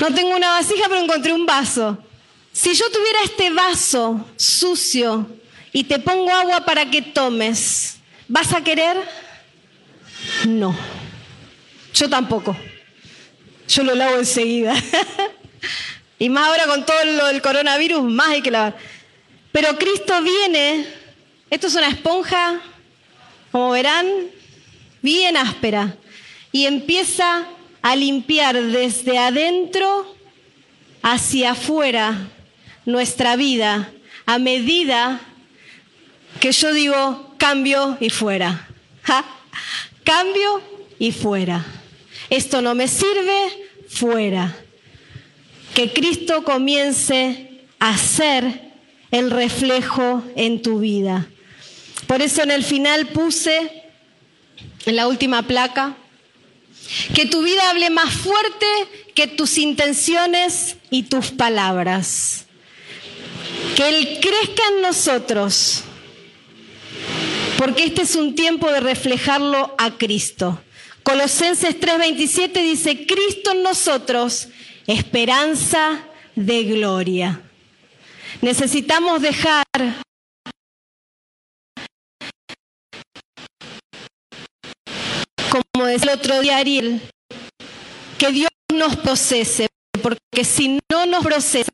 [0.00, 1.98] No tengo una vasija, pero encontré un vaso.
[2.52, 5.26] Si yo tuviera este vaso sucio
[5.72, 7.96] y te pongo agua para que tomes,
[8.28, 8.96] ¿vas a querer?
[10.46, 10.76] No.
[11.94, 12.56] Yo tampoco.
[13.68, 14.74] Yo lo lavo enseguida.
[16.18, 18.76] y más ahora con todo lo del coronavirus, más hay que lavar.
[19.52, 20.86] Pero Cristo viene,
[21.54, 22.60] esto es una esponja,
[23.52, 24.06] como verán,
[25.02, 25.96] bien áspera,
[26.50, 27.46] y empieza
[27.80, 30.16] a limpiar desde adentro
[31.00, 32.28] hacia afuera
[32.86, 33.92] nuestra vida
[34.26, 35.20] a medida
[36.40, 38.66] que yo digo cambio y fuera.
[40.02, 40.60] Cambio
[40.98, 41.64] y fuera.
[42.30, 44.56] Esto no me sirve, fuera.
[45.72, 48.72] Que Cristo comience a ser
[49.12, 51.28] el reflejo en tu vida.
[52.06, 53.84] Por eso en el final puse,
[54.86, 55.96] en la última placa,
[57.14, 58.66] que tu vida hable más fuerte
[59.14, 62.46] que tus intenciones y tus palabras.
[63.76, 65.84] Que Él crezca en nosotros,
[67.56, 70.60] porque este es un tiempo de reflejarlo a Cristo.
[71.02, 74.48] Colosenses 3:27 dice, Cristo en nosotros,
[74.86, 77.40] esperanza de gloria.
[78.40, 79.64] Necesitamos dejar
[85.72, 87.00] como decía el otro día Ariel,
[88.18, 89.68] que Dios nos procese,
[90.02, 91.70] porque si no nos procesa,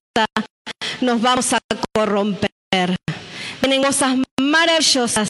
[1.01, 1.59] nos vamos a
[1.95, 2.51] corromper.
[3.61, 5.29] Tienen cosas maravillosas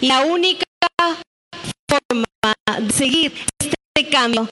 [0.00, 0.64] y la única
[1.88, 2.24] forma
[2.80, 4.48] de seguir este cambio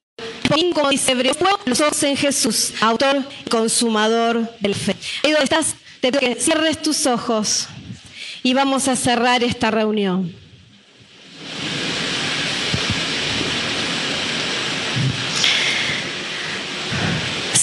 [0.75, 4.97] como dice Hebreos, los ojos en Jesús, autor y consumador del fe.
[5.23, 7.69] Ahí donde estás, te pido que cierres tus ojos
[8.43, 10.35] y vamos a cerrar esta reunión.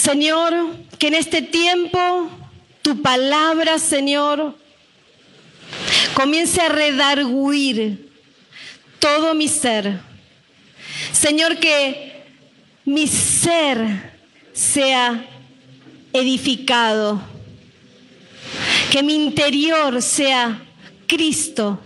[0.03, 0.53] Señor,
[0.99, 2.29] que en este tiempo
[2.81, 4.53] tu palabra, Señor,
[6.13, 8.11] comience a redarguir
[8.99, 10.01] todo mi ser.
[11.13, 12.25] Señor, que
[12.83, 14.11] mi ser
[14.51, 15.25] sea
[16.11, 17.21] edificado,
[18.91, 20.65] que mi interior sea
[21.07, 21.79] Cristo,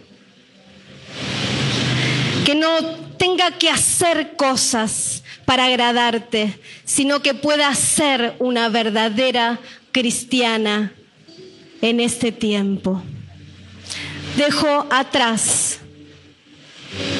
[2.44, 2.84] que no
[3.20, 9.62] tenga que hacer cosas para agradarte, sino que pueda ser una verdadera
[9.94, 10.92] cristiana
[11.82, 13.02] en este tiempo.
[14.36, 15.80] Dejo atrás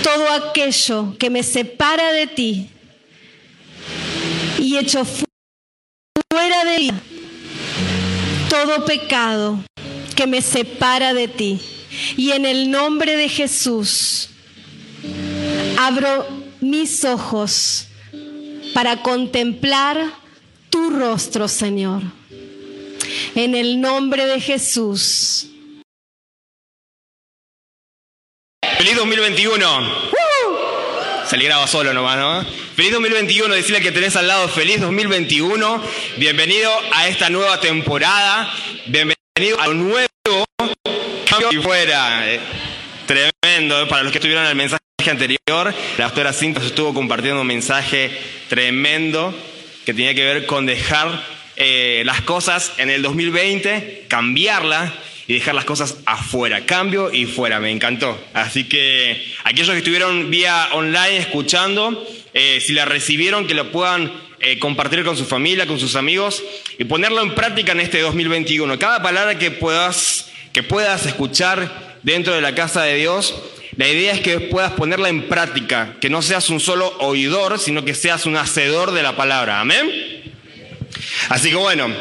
[0.04, 2.70] todo aquello que me separa de ti
[4.60, 5.06] y echo
[6.30, 6.92] fuera de mí
[8.50, 9.64] todo pecado
[10.18, 11.62] que me separa de ti.
[12.18, 14.32] Y en el nombre de Jesús
[15.78, 16.28] abro
[16.60, 17.87] mis ojos
[18.74, 20.12] para contemplar
[20.70, 22.02] tu rostro, Señor.
[23.36, 25.48] En el nombre de Jesús.
[28.78, 30.18] Feliz 2021.
[31.26, 32.46] Se le graba solo nomás, ¿no?
[32.76, 35.84] Feliz 2021, decirle que tenés al lado feliz 2021.
[36.18, 38.54] Bienvenido a esta nueva temporada.
[38.86, 40.08] Bienvenido a lo nuevo.
[41.52, 42.24] Y fuera.
[43.08, 43.82] Tremendo.
[43.82, 43.86] ¿eh?
[43.88, 48.12] Para los que estuvieron en el mensaje anterior, la doctora Cinta estuvo compartiendo un mensaje
[48.50, 49.34] tremendo
[49.86, 51.24] que tenía que ver con dejar
[51.56, 54.94] eh, las cosas en el 2020, cambiarla
[55.26, 56.66] y dejar las cosas afuera.
[56.66, 58.22] Cambio y fuera, me encantó.
[58.34, 64.28] Así que aquellos que estuvieron vía online escuchando, eh, si la recibieron, que lo puedan
[64.60, 66.44] compartir con su familia, con sus amigos
[66.78, 68.78] y ponerlo en práctica en este 2021.
[68.78, 73.36] Cada palabra que puedas, que puedas escuchar dentro de la casa de Dios,
[73.76, 77.84] la idea es que puedas ponerla en práctica, que no seas un solo oidor, sino
[77.84, 79.60] que seas un hacedor de la palabra.
[79.60, 79.92] Amén.
[81.28, 81.94] Así que bueno,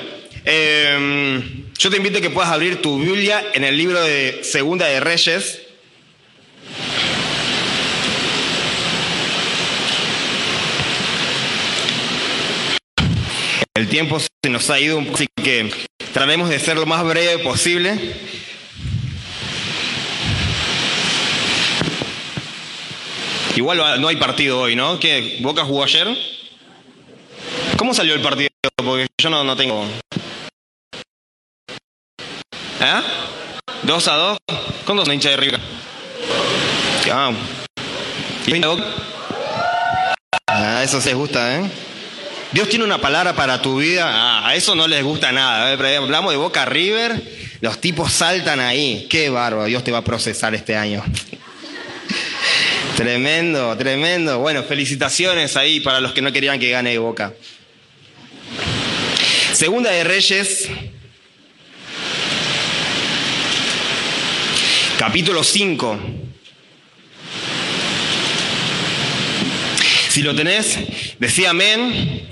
[0.45, 4.87] em, yo te invito a que puedas abrir tu Biblia en el libro de Segunda
[4.87, 5.63] de Reyes.
[13.75, 15.69] El tiempo se nos ha ido, así que
[16.13, 17.99] tratemos de ser lo más breve posible.
[23.57, 25.01] Igual no hay partido hoy, ¿no?
[25.01, 25.39] ¿Qué?
[25.41, 26.07] ¿Boca jugó ayer?
[27.79, 28.51] ¿Cómo salió el partido?
[28.77, 29.83] Porque yo no, no tengo.
[32.81, 33.01] ¿Eh?
[33.83, 34.39] ¿Dos a dos?
[34.85, 35.61] ¿Cuántos son hinchas de River?
[37.11, 37.33] Ah.
[38.47, 38.61] ¿Y
[40.49, 41.71] Ah, eso se gusta, ¿eh?
[42.53, 44.05] Dios tiene una palabra para tu vida.
[44.07, 45.73] Ah, a eso no les gusta nada.
[45.73, 45.97] ¿eh?
[45.97, 47.23] Hablamos de Boca River,
[47.63, 49.07] los tipos saltan ahí.
[49.09, 51.03] Qué bárbaro, Dios te va a procesar este año.
[52.97, 54.39] Tremendo, tremendo.
[54.39, 57.35] Bueno, felicitaciones ahí para los que no querían que gane Boca.
[59.53, 60.67] Segunda de Reyes,
[64.99, 66.01] capítulo 5.
[70.09, 70.79] Si lo tenés,
[71.19, 72.27] decía amén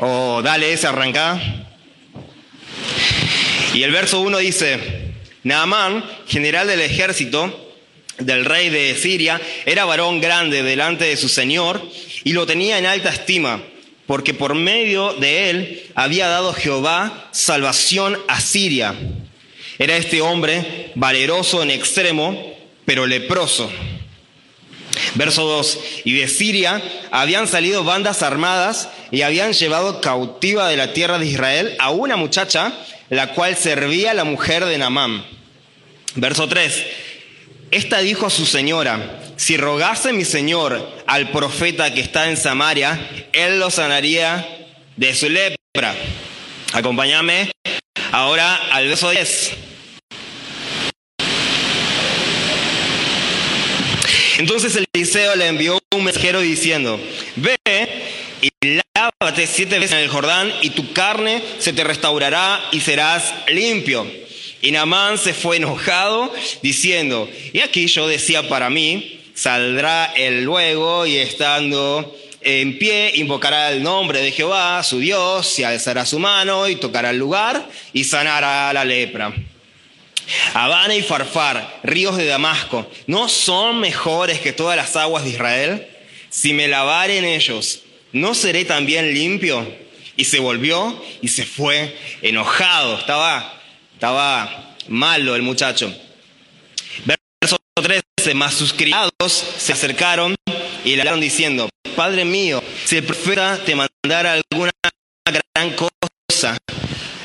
[0.00, 1.40] o dale ese arrancá.
[3.72, 5.12] Y el verso 1 dice,
[5.44, 7.67] Naamán, general del ejército
[8.18, 11.82] del rey de Siria, era varón grande delante de su señor
[12.24, 13.62] y lo tenía en alta estima,
[14.06, 18.94] porque por medio de él había dado Jehová salvación a Siria.
[19.78, 23.70] Era este hombre valeroso en extremo, pero leproso.
[25.14, 25.78] Verso 2.
[26.04, 31.26] Y de Siria habían salido bandas armadas y habían llevado cautiva de la tierra de
[31.26, 32.72] Israel a una muchacha,
[33.08, 35.24] la cual servía a la mujer de Namán.
[36.14, 36.84] Verso 3.
[37.70, 42.98] Esta dijo a su señora, si rogase mi señor al profeta que está en Samaria,
[43.32, 44.46] él lo sanaría
[44.96, 45.94] de su lepra.
[46.72, 47.50] Acompáñame
[48.10, 49.52] ahora al verso 10.
[54.38, 56.98] Entonces Eliseo le envió un mensajero diciendo,
[57.36, 57.58] ve
[58.40, 58.50] y
[58.94, 64.06] lávate siete veces en el Jordán y tu carne se te restaurará y serás limpio.
[64.60, 66.32] Y Naamán se fue enojado
[66.62, 73.70] diciendo, y aquí yo decía para mí, saldrá él luego y estando en pie invocará
[73.70, 78.04] el nombre de Jehová, su Dios, y alzará su mano y tocará el lugar y
[78.04, 79.34] sanará la lepra.
[80.54, 85.86] Habana y Farfar, ríos de Damasco, ¿no son mejores que todas las aguas de Israel?
[86.28, 87.82] Si me lavare en ellos,
[88.12, 89.66] ¿no seré también limpio?
[90.16, 92.98] Y se volvió y se fue enojado.
[92.98, 93.57] Estaba,
[93.98, 95.92] estaba malo el muchacho.
[97.04, 99.10] Verso 13, más sus criados
[99.58, 100.36] se acercaron
[100.84, 104.70] y le hablaron diciendo, Padre mío, si el profeta te mandara alguna
[105.26, 106.56] gran cosa,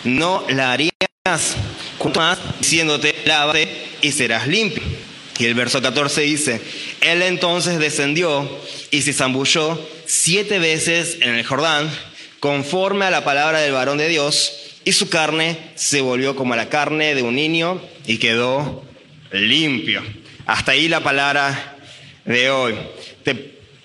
[0.04, 0.94] ¿no la harías?
[1.26, 3.68] más diciéndote, lávate
[4.02, 4.82] y serás limpio.
[5.38, 6.60] Y el verso 14 dice,
[7.02, 8.50] él entonces descendió
[8.90, 11.88] y se zambulló siete veces en el Jordán,
[12.40, 16.70] conforme a la palabra del varón de Dios, y su carne se volvió como la
[16.70, 18.84] carne de un niño y quedó
[19.32, 20.04] limpio.
[20.46, 21.78] Hasta ahí la palabra
[22.26, 22.76] de hoy.
[23.24, 23.36] Te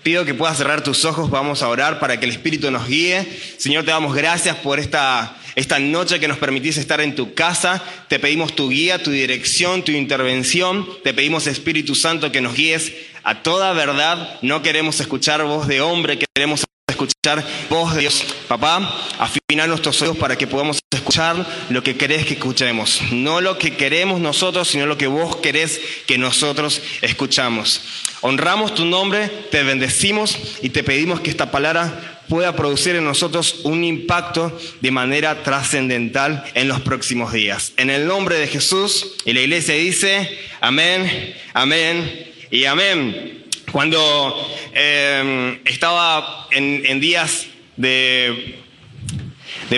[0.03, 3.27] pido que puedas cerrar tus ojos, vamos a orar para que el Espíritu nos guíe.
[3.59, 7.83] Señor, te damos gracias por esta esta noche que nos permitís estar en tu casa.
[8.07, 10.89] Te pedimos tu guía, tu dirección, tu intervención.
[11.03, 12.93] Te pedimos, Espíritu Santo, que nos guíes
[13.25, 14.39] a toda verdad.
[14.41, 16.65] No queremos escuchar voz de hombre, queremos
[17.05, 18.25] escuchar voz de Dios.
[18.49, 18.79] Papá,
[19.19, 23.01] afinar nuestros oídos para que podamos escuchar lo que querés que escuchemos.
[23.13, 27.81] No lo que queremos nosotros, sino lo que vos querés que nosotros escuchamos.
[28.21, 33.61] Honramos tu nombre, te bendecimos y te pedimos que esta palabra pueda producir en nosotros
[33.65, 37.73] un impacto de manera trascendental en los próximos días.
[37.77, 43.48] En el nombre de Jesús, y la iglesia dice, amén, amén y amén.
[43.73, 44.35] Cuando
[44.73, 47.47] em, estaba en, días
[47.77, 48.59] de,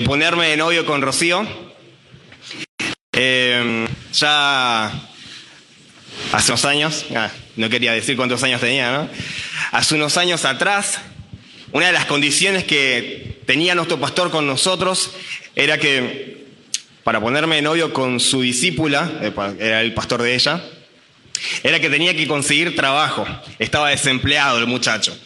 [0.05, 1.47] ponerme de novio con Rocío,
[3.13, 4.93] em, ya
[6.33, 9.09] hace unos años, ah, no quería decir cuántos años tenía, ¿no?
[9.73, 11.01] Hace unos años atrás,
[11.73, 15.13] una de las condiciones que tenía nuestro pastor con nosotros
[15.57, 16.47] era que
[17.03, 20.63] para ponerme de novio con su discípula, eh, era el pastor de ella,
[21.63, 23.27] era que tenía que conseguir trabajo.
[23.59, 25.17] Estaba desempleado el muchacho.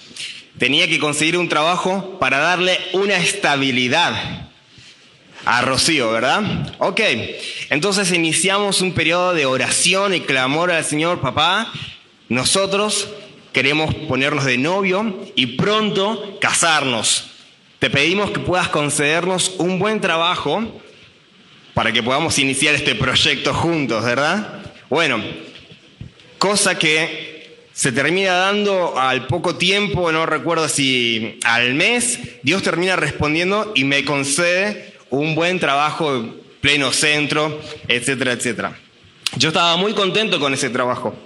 [0.59, 4.49] Tenía que conseguir un trabajo para darle una estabilidad
[5.45, 6.75] a Rocío, ¿verdad?
[6.79, 7.01] Ok,
[7.71, 11.71] entonces iniciamos un periodo de oración y clamor al Señor, papá.
[12.29, 13.09] Nosotros
[13.53, 17.31] queremos ponernos de novio y pronto casarnos.
[17.79, 20.81] Te pedimos que puedas concedernos un buen trabajo
[21.75, 24.63] para que podamos iniciar este proyecto juntos, ¿verdad?
[24.89, 25.23] Bueno,
[26.45, 32.97] cosa que se termina dando al poco tiempo, no recuerdo si al mes, Dios termina
[32.97, 38.79] respondiendo y me concede un buen trabajo, pleno centro, etcétera, etcétera.
[39.39, 41.17] Yo estaba muy contento con ese trabajo.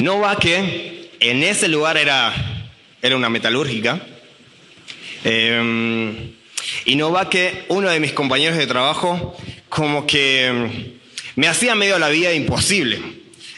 [0.00, 2.34] No va que en ese lugar era,
[3.00, 4.00] era una metalúrgica.
[5.22, 6.32] Eh,
[6.84, 9.36] y no va que uno de mis compañeros de trabajo
[9.68, 10.97] como que
[11.38, 13.00] me hacía medio la vida imposible,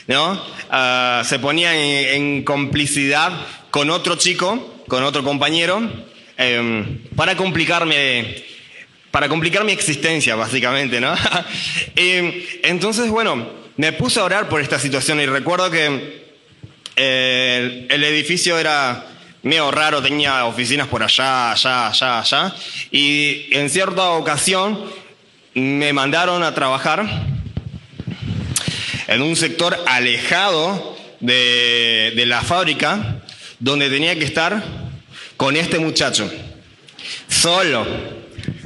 [0.06, 0.38] ¿no?
[0.68, 1.74] Ah, se ponía
[2.14, 3.32] en, complicidad
[3.70, 5.90] con otro chico, con otro compañero,
[6.36, 8.44] em, para complicarme,
[9.10, 11.14] para complicar mi existencia, básicamente, ¿no?
[11.96, 16.22] entonces, bueno, me puse a orar por esta situación y recuerdo que
[16.96, 19.06] eh, el edificio era
[19.42, 22.54] medio raro, tenía oficinas por allá, allá, allá, allá.
[22.90, 24.84] Y en cierta ocasión
[25.54, 27.39] me mandaron a trabajar
[29.10, 33.20] en un sector alejado de, la fábrica,
[33.58, 34.62] donde tenía que estar
[35.36, 36.30] con este muchacho,
[37.26, 37.84] solo,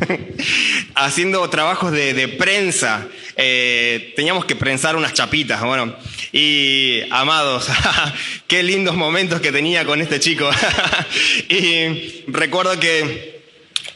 [0.94, 3.08] haciendo trabajos de, prensa.
[3.36, 5.96] Eh, teníamos que prensar unas chapitas, bueno.
[6.30, 7.68] Y amados,
[8.46, 10.50] qué lindos momentos que tenía con este chico.
[11.48, 13.33] y recuerdo que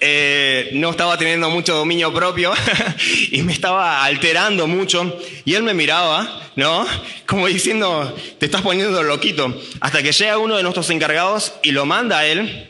[0.01, 2.53] eh, no estaba teniendo mucho dominio propio
[3.31, 5.19] y me estaba alterando mucho.
[5.45, 6.87] Y él me miraba, ¿no?
[7.27, 9.55] Como diciendo, te estás poniendo loquito.
[9.81, 12.69] Hasta que llega uno de nuestros encargados y lo manda a él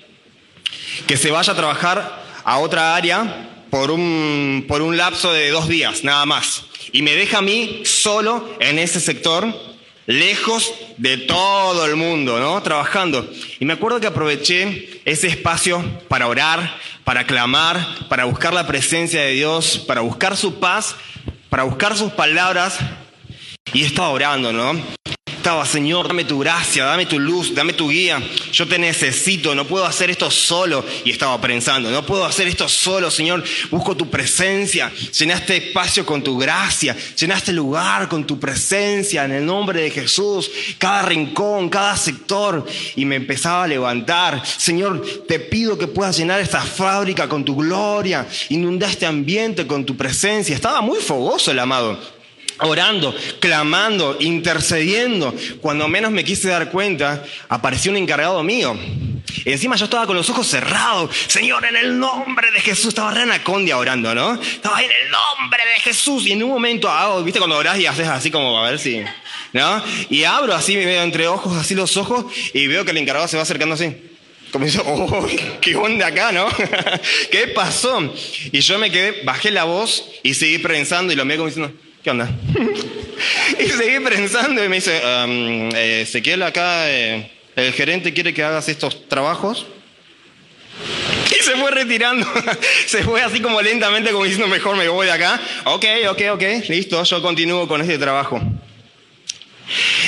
[1.07, 5.69] que se vaya a trabajar a otra área por un, por un lapso de dos
[5.69, 9.47] días, nada más y me deja a mí solo en ese sector,
[10.07, 12.63] lejos de todo el mundo, ¿no?
[12.63, 13.29] Trabajando.
[13.61, 16.79] Y me acuerdo que aproveché ese espacio para orar,
[17.09, 20.95] para clamar, para buscar la presencia de Dios, para buscar su paz,
[21.49, 22.79] para buscar sus palabras.
[23.73, 24.79] Y estaba orando, ¿no?
[25.65, 28.23] Señor, dame tu gracia, dame tu luz, dame tu guía.
[28.53, 30.85] Yo te necesito, no puedo hacer esto solo.
[31.07, 33.43] Y estaba pensando, no puedo hacer esto solo, Señor.
[33.71, 34.93] Busco tu presencia.
[35.19, 36.95] Llena este espacio con tu gracia.
[37.19, 40.51] Llena este lugar con tu presencia en el nombre de Jesús.
[40.77, 42.67] Cada rincón, cada sector.
[42.95, 44.43] Y me empezaba a levantar.
[44.45, 48.27] Señor, te pido que puedas llenar esta fábrica con tu gloria.
[48.51, 50.55] Inunda este ambiente con tu presencia.
[50.55, 52.18] Estaba muy fogoso el amado
[52.61, 55.35] orando, clamando, intercediendo.
[55.61, 58.79] Cuando menos me quise dar cuenta, apareció un encargado mío.
[59.45, 61.15] Encima yo estaba con los ojos cerrados.
[61.27, 62.89] Señor, en el nombre de Jesús.
[62.89, 64.41] Estaba re anacondia orando, ¿no?
[64.41, 66.27] Estaba en el nombre de Jesús.
[66.27, 67.39] Y en un momento hago, ¿viste?
[67.39, 69.03] Cuando orás y haces así como a ver si...
[69.51, 69.83] ¿No?
[70.11, 73.27] Y abro así, me veo entre ojos, así los ojos, y veo que el encargado
[73.29, 73.97] se va acercando así.
[74.51, 75.27] Como dice, oh,
[75.63, 76.49] ¿qué onda acá, no?
[77.31, 78.13] ¿Qué pasó?
[78.53, 81.75] Y yo me quedé, bajé la voz y seguí pensando y lo miré como diciendo,
[82.03, 82.29] ¿qué onda?
[83.59, 88.69] y seguí pensando y me dice, um, Ezequiel, acá eh, el gerente quiere que hagas
[88.69, 89.67] estos trabajos.
[91.31, 92.27] Y se fue retirando,
[92.87, 95.39] se fue así como lentamente, como diciendo, mejor me voy de acá.
[95.65, 98.41] Ok, ok, ok, listo, yo continúo con este trabajo.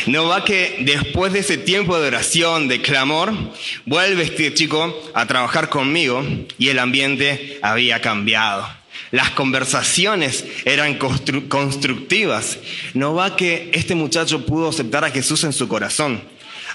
[0.07, 3.33] No va que después de ese tiempo de oración, de clamor,
[3.85, 6.25] vuelve este chico a trabajar conmigo
[6.59, 8.67] y el ambiente había cambiado.
[9.11, 12.59] Las conversaciones eran constructivas.
[12.95, 16.23] No va que este muchacho pudo aceptar a Jesús en su corazón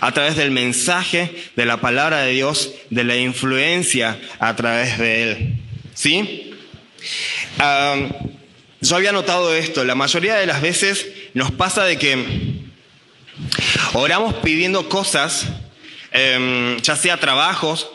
[0.01, 5.23] a través del mensaje de la palabra de Dios, de la influencia a través de
[5.23, 5.55] él.
[5.93, 6.51] ¿Sí?
[8.81, 9.83] yo había notado esto.
[9.83, 12.25] La mayoría de las veces nos pasa de que
[13.93, 15.45] oramos pidiendo cosas,
[16.11, 17.87] em, ya sea trabajos,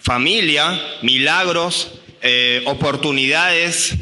[0.00, 1.92] familia, milagros,
[2.26, 3.94] eh, oportunidades.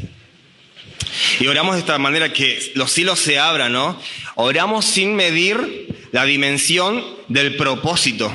[1.41, 3.99] Y oramos de esta manera que los cielos se abran, ¿no?
[4.35, 8.33] Oramos sin medir la dimensión del propósito.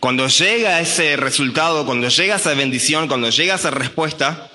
[0.00, 4.50] Cuando llega ese resultado, cuando llega esa bendición, cuando llega esa respuesta,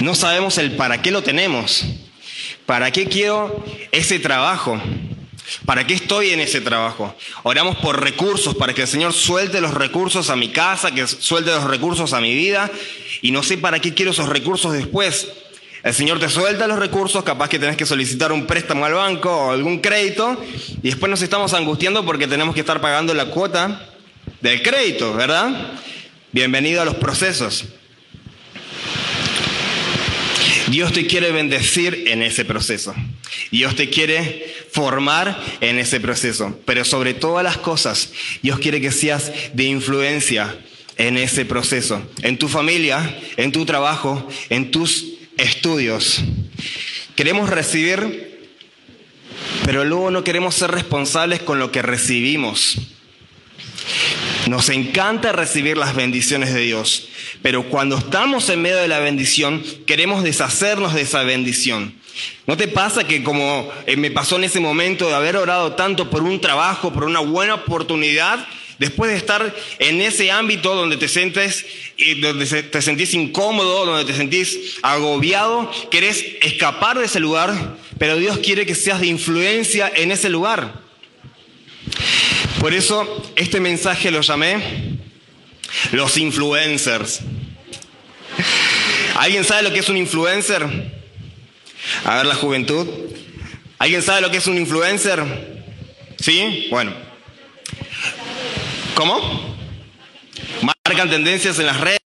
[0.00, 1.84] no sabemos el para qué lo tenemos.
[2.64, 4.80] ¿Para qué quiero ese trabajo?
[5.64, 7.14] ¿Para qué estoy en ese trabajo?
[7.42, 11.50] Oramos por recursos, para que el Señor suelte los recursos a mi casa, que suelte
[11.50, 12.70] los recursos a mi vida,
[13.22, 15.28] y no sé para qué quiero esos recursos después.
[15.82, 19.30] El Señor te suelta los recursos, capaz que tenés que solicitar un préstamo al banco
[19.30, 20.42] o algún crédito,
[20.82, 23.88] y después nos estamos angustiando porque tenemos que estar pagando la cuota
[24.40, 25.72] del crédito, ¿verdad?
[26.32, 27.64] Bienvenido a los procesos.
[30.70, 32.94] Dios te quiere bendecir en ese proceso.
[33.50, 36.58] Dios te quiere formar en ese proceso.
[36.64, 38.12] Pero sobre todas las cosas,
[38.42, 40.58] Dios quiere que seas de influencia
[40.96, 42.02] en ese proceso.
[42.22, 45.06] En tu familia, en tu trabajo, en tus
[45.36, 46.20] estudios.
[47.14, 48.50] Queremos recibir,
[49.64, 52.78] pero luego no queremos ser responsables con lo que recibimos.
[54.46, 57.08] Nos encanta recibir las bendiciones de Dios,
[57.42, 61.94] pero cuando estamos en medio de la bendición, queremos deshacernos de esa bendición.
[62.46, 66.10] ¿No te pasa que como eh, me pasó en ese momento de haber orado tanto
[66.10, 68.46] por un trabajo, por una buena oportunidad,
[68.78, 71.66] después de estar en ese ámbito donde te sientes,
[72.20, 78.38] donde te sentís incómodo, donde te sentís agobiado, querés escapar de ese lugar, pero Dios
[78.38, 80.80] quiere que seas de influencia en ese lugar.
[82.60, 84.97] Por eso este mensaje lo llamé
[85.92, 87.20] los influencers.
[89.16, 90.64] ¿Alguien sabe lo que es un influencer?
[92.04, 92.86] A ver la juventud.
[93.78, 95.24] ¿Alguien sabe lo que es un influencer?
[96.18, 96.68] ¿Sí?
[96.70, 96.92] Bueno.
[98.94, 99.56] ¿Cómo?
[100.62, 101.98] Marcan tendencias en las redes.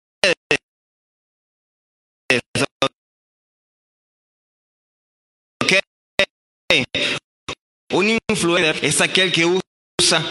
[7.92, 10.30] Un influencer es aquel que usa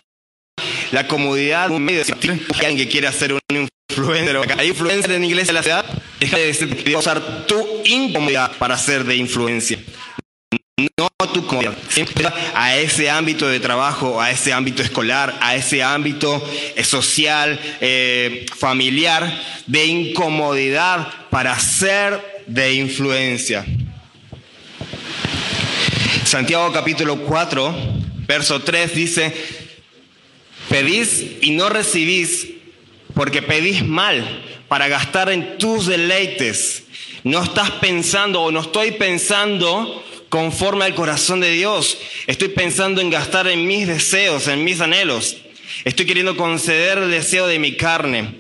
[0.92, 3.40] la comodidad de un medio de alguien que quiere hacer un
[3.90, 4.40] influencer.
[4.58, 5.86] Hay influencer en inglés de la ciudad.
[6.20, 9.80] Deja de usar tu incomodidad para ser de influencia.
[10.98, 11.76] No tu comodidad.
[12.56, 16.42] A ese ámbito de trabajo, a ese ámbito escolar, a ese ámbito
[16.76, 23.66] eh, social, eh, familiar, de incomodidad para ser de influencia.
[26.24, 27.76] Santiago capítulo 4,
[28.28, 29.34] verso 3 dice,
[30.70, 32.48] Pedís y no recibís
[33.14, 34.24] porque pedís mal
[34.68, 36.84] para gastar en tus deleites.
[37.24, 41.98] No estás pensando o no estoy pensando conforme al corazón de Dios.
[42.28, 45.38] Estoy pensando en gastar en mis deseos, en mis anhelos.
[45.86, 48.36] Estoy queriendo conceder el deseo de mi carne.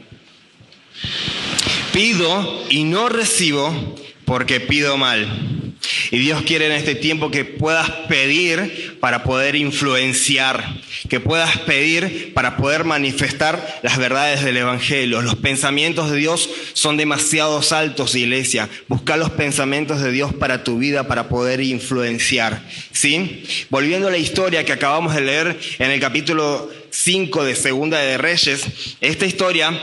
[1.91, 5.68] Pido y no recibo porque pido mal.
[6.11, 12.33] Y Dios quiere en este tiempo que puedas pedir para poder influenciar, que puedas pedir
[12.33, 15.21] para poder manifestar las verdades del Evangelio.
[15.21, 18.69] Los pensamientos de Dios son demasiado altos, iglesia.
[18.87, 22.63] Busca los pensamientos de Dios para tu vida, para poder influenciar.
[22.91, 23.43] ¿Sí?
[23.69, 28.17] Volviendo a la historia que acabamos de leer en el capítulo 5 de Segunda de
[28.17, 28.65] Reyes,
[29.01, 29.79] esta historia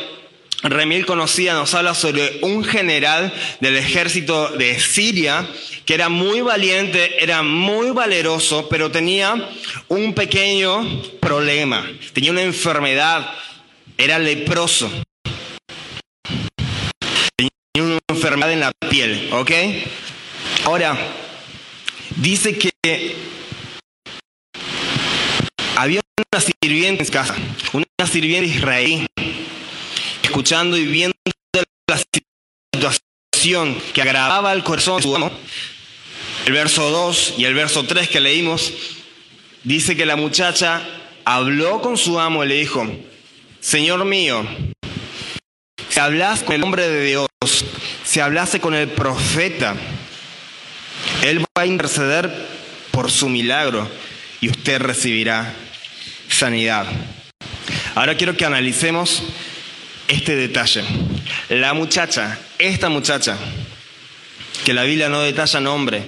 [0.70, 5.48] Remil conocida nos habla sobre un general del ejército de Siria
[5.84, 9.48] que era muy valiente, era muy valeroso, pero tenía
[9.88, 11.88] un pequeño problema.
[12.12, 13.30] Tenía una enfermedad,
[13.96, 14.90] era leproso.
[17.36, 17.52] Tenía
[17.92, 19.52] una enfermedad en la piel, ¿ok?
[20.64, 20.98] Ahora,
[22.16, 23.14] dice que
[25.76, 26.00] había
[26.32, 27.36] una sirviente en casa,
[27.72, 29.06] una sirviente israelí
[30.36, 31.16] escuchando y viendo
[31.88, 35.30] la situación que agravaba el corazón de su amo,
[36.44, 38.70] el verso 2 y el verso 3 que leímos,
[39.64, 40.86] dice que la muchacha
[41.24, 42.86] habló con su amo y le dijo,
[43.60, 44.46] Señor mío,
[45.88, 47.28] si hablas con el hombre de Dios,
[48.04, 49.74] si hablase con el profeta,
[51.22, 52.30] él va a interceder
[52.90, 53.88] por su milagro
[54.42, 55.54] y usted recibirá
[56.28, 56.86] sanidad.
[57.94, 59.22] Ahora quiero que analicemos
[60.08, 60.82] este detalle.
[61.48, 63.36] La muchacha, esta muchacha,
[64.64, 66.02] que la Biblia no detalla nombre,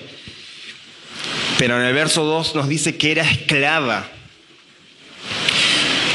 [1.58, 4.06] pero en el verso 2 nos dice que era esclava.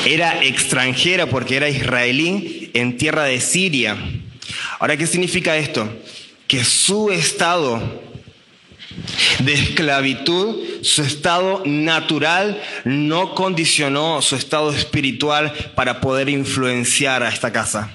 [0.06, 3.98] Era extranjera porque era israelí en tierra de Siria.
[4.80, 5.90] Ahora, ¿qué significa esto?
[6.48, 7.82] Que su estado
[9.40, 17.52] de esclavitud, su estado natural no condicionó su estado espiritual para poder influenciar a esta
[17.52, 17.92] casa.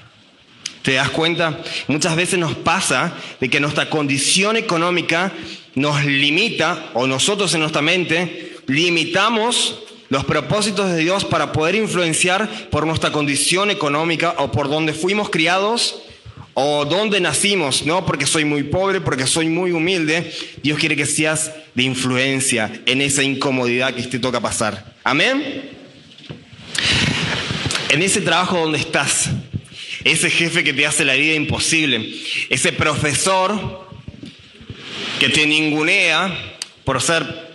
[0.81, 1.59] ¿Te das cuenta?
[1.87, 5.31] Muchas veces nos pasa de que nuestra condición económica
[5.75, 9.79] nos limita, o nosotros en nuestra mente limitamos
[10.09, 15.29] los propósitos de Dios para poder influenciar por nuestra condición económica o por donde fuimos
[15.29, 16.01] criados
[16.61, 20.29] o dónde nacimos, no porque soy muy pobre, porque soy muy humilde.
[20.61, 24.93] Dios quiere que seas de influencia en esa incomodidad que te toca pasar.
[25.05, 25.71] Amén.
[27.87, 29.29] En ese trabajo donde estás,
[30.03, 32.13] ese jefe que te hace la vida imposible,
[32.49, 33.87] ese profesor
[35.17, 37.53] que te ningunea por ser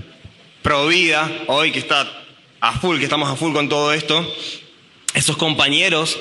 [0.62, 2.10] provida, hoy que está
[2.58, 4.34] a full, que estamos a full con todo esto,
[5.12, 6.18] esos compañeros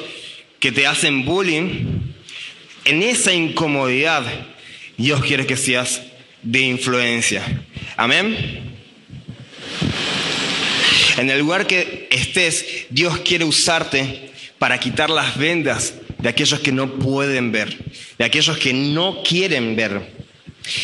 [0.60, 2.04] que te hacen bullying,
[2.86, 4.24] en esa incomodidad,
[4.98, 6.02] Dios quiere que seas
[6.42, 7.44] de influencia.
[7.96, 8.74] Amén.
[11.18, 16.72] En el lugar que estés, Dios quiere usarte para quitar las vendas de aquellos que
[16.72, 17.78] no pueden ver,
[18.18, 20.02] de aquellos que no quieren ver.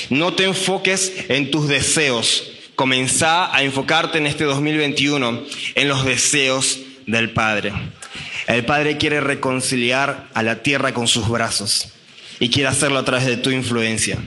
[0.10, 2.52] No te enfoques en tus deseos.
[2.76, 5.44] Comenzá a enfocarte en este 2021
[5.76, 7.74] en los deseos del Padre.
[8.56, 11.90] El Padre quiere reconciliar a la tierra con sus brazos
[12.40, 14.18] y quiere hacerlo a través de tu influencia.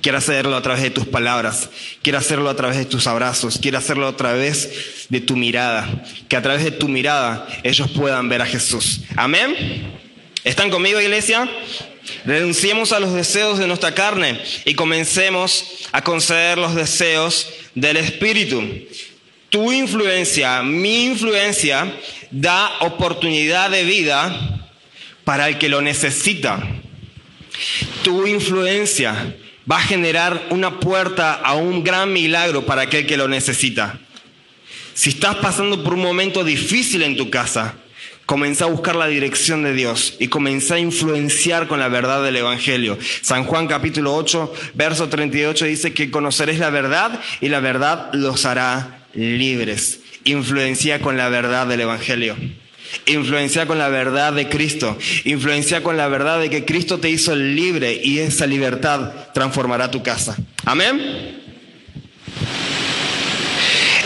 [0.00, 1.68] quiere hacerlo a través de tus palabras,
[2.00, 6.36] quiere hacerlo a través de tus abrazos, quiere hacerlo a través de tu mirada, que
[6.36, 9.00] a través de tu mirada ellos puedan ver a Jesús.
[9.16, 9.56] Amén.
[10.44, 11.50] ¿Están conmigo, iglesia?
[12.24, 18.62] Renunciemos a los deseos de nuestra carne y comencemos a conceder los deseos del Espíritu.
[19.50, 21.92] Tu influencia, mi influencia,
[22.30, 24.66] da oportunidad de vida
[25.24, 26.60] para el que lo necesita.
[28.02, 29.36] Tu influencia
[29.70, 33.98] va a generar una puerta a un gran milagro para aquel que lo necesita.
[34.94, 37.74] Si estás pasando por un momento difícil en tu casa,
[38.26, 42.34] Comenzá a buscar la dirección de Dios y comenzá a influenciar con la verdad del
[42.34, 42.98] Evangelio.
[43.22, 48.44] San Juan capítulo 8, verso 38 dice que conoceréis la verdad y la verdad los
[48.44, 50.00] hará libres.
[50.24, 52.36] Influencia con la verdad del Evangelio.
[53.06, 54.96] Influencia con la verdad de Cristo.
[55.24, 60.02] Influencia con la verdad de que Cristo te hizo libre y esa libertad transformará tu
[60.02, 60.36] casa.
[60.64, 61.42] Amén.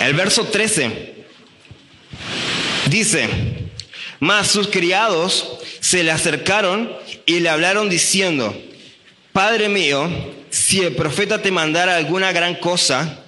[0.02, 1.14] El verso 13
[2.86, 3.28] dice,
[4.18, 6.90] mas sus criados se le acercaron
[7.26, 8.56] y le hablaron diciendo,
[9.32, 10.08] Padre mío,
[10.50, 13.24] si el profeta te mandara alguna gran cosa,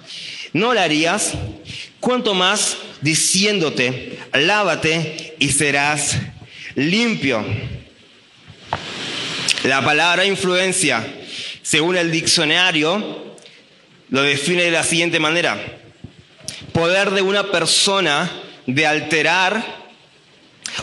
[0.51, 1.33] ¿no la harías?
[2.03, 6.17] Cuanto más diciéndote, lávate y serás
[6.75, 7.45] limpio.
[9.63, 11.01] La palabra influencia,
[11.61, 13.37] según el diccionario,
[14.09, 15.57] lo define de la siguiente manera.
[16.73, 18.29] Poder de una persona
[18.67, 19.65] de alterar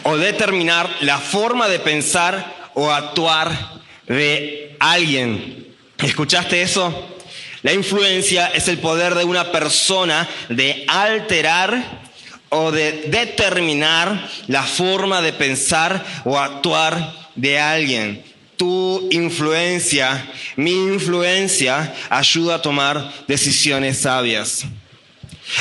[0.04, 5.66] o determinar la forma de pensar o actuar de alguien.
[5.98, 7.19] ¿Escuchaste eso?
[7.62, 12.00] La influencia es el poder de una persona de alterar
[12.48, 18.24] o de determinar la forma de pensar o actuar de alguien.
[18.56, 24.64] Tu influencia, mi influencia, ayuda a tomar decisiones sabias.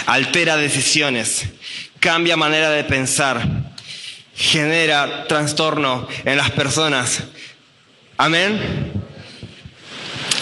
[0.06, 1.45] Altera decisiones,
[2.00, 3.41] cambia manera de pensar,
[4.36, 7.24] genera trastorno en las personas.
[8.18, 9.09] Amén.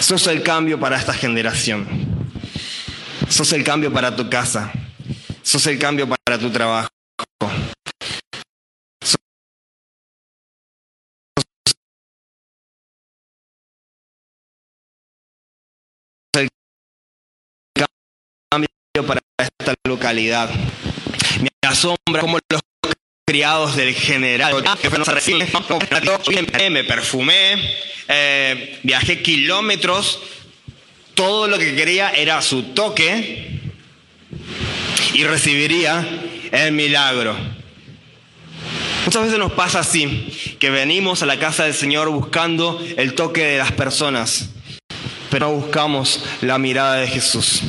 [0.08, 1.86] Sos el cambio para esta generación.
[3.28, 4.72] Sos el cambio para tu casa.
[5.42, 6.88] Sos el cambio para tu trabajo.
[9.04, 9.18] Sos
[16.38, 16.48] el
[18.50, 20.48] cambio para esta localidad.
[21.42, 22.62] Me asombra cómo los
[23.28, 24.64] criados del general.
[26.70, 27.74] Me perfumé,
[28.08, 30.20] eh, viajé kilómetros,
[31.12, 33.60] todo lo que quería era su toque
[35.12, 36.08] y recibiría
[36.52, 37.36] el milagro.
[39.04, 43.44] Muchas veces nos pasa así, que venimos a la casa del Señor buscando el toque
[43.44, 44.48] de las personas,
[45.30, 47.60] pero no buscamos la mirada de Jesús.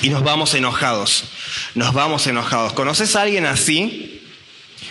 [0.00, 1.24] Y nos vamos enojados,
[1.74, 2.72] nos vamos enojados.
[2.72, 4.14] ¿Conoces a alguien así?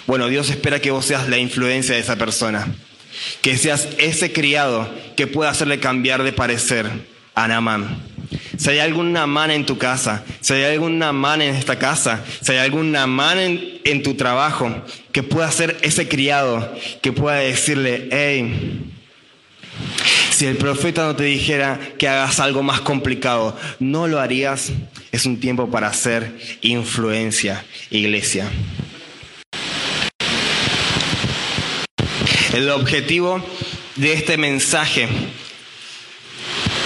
[0.08, 2.66] Bueno, Dios espera que vos seas la influencia de esa persona,
[3.41, 6.89] que seas ese criado que pueda hacerle cambiar de parecer
[7.36, 8.01] a Namán.
[8.58, 12.53] Si hay algún Namán en tu casa, si hay algún Namán en esta casa, si
[12.53, 14.74] hay algún Namán en, en tu trabajo,
[15.12, 18.93] que pueda ser ese criado, que pueda decirle, hey,
[20.32, 24.72] si el profeta no te dijera que hagas algo más complicado, ¿no lo harías?
[25.12, 26.32] Es un tiempo para hacer
[26.62, 28.49] influencia, iglesia.
[32.58, 33.39] El objetivo
[33.97, 35.08] de este mensaje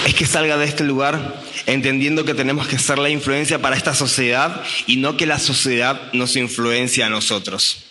[0.06, 3.94] es que salga de este lugar entendiendo que tenemos que ser la influencia para esta
[3.94, 7.84] sociedad y no que la sociedad nos influencie a nosotros.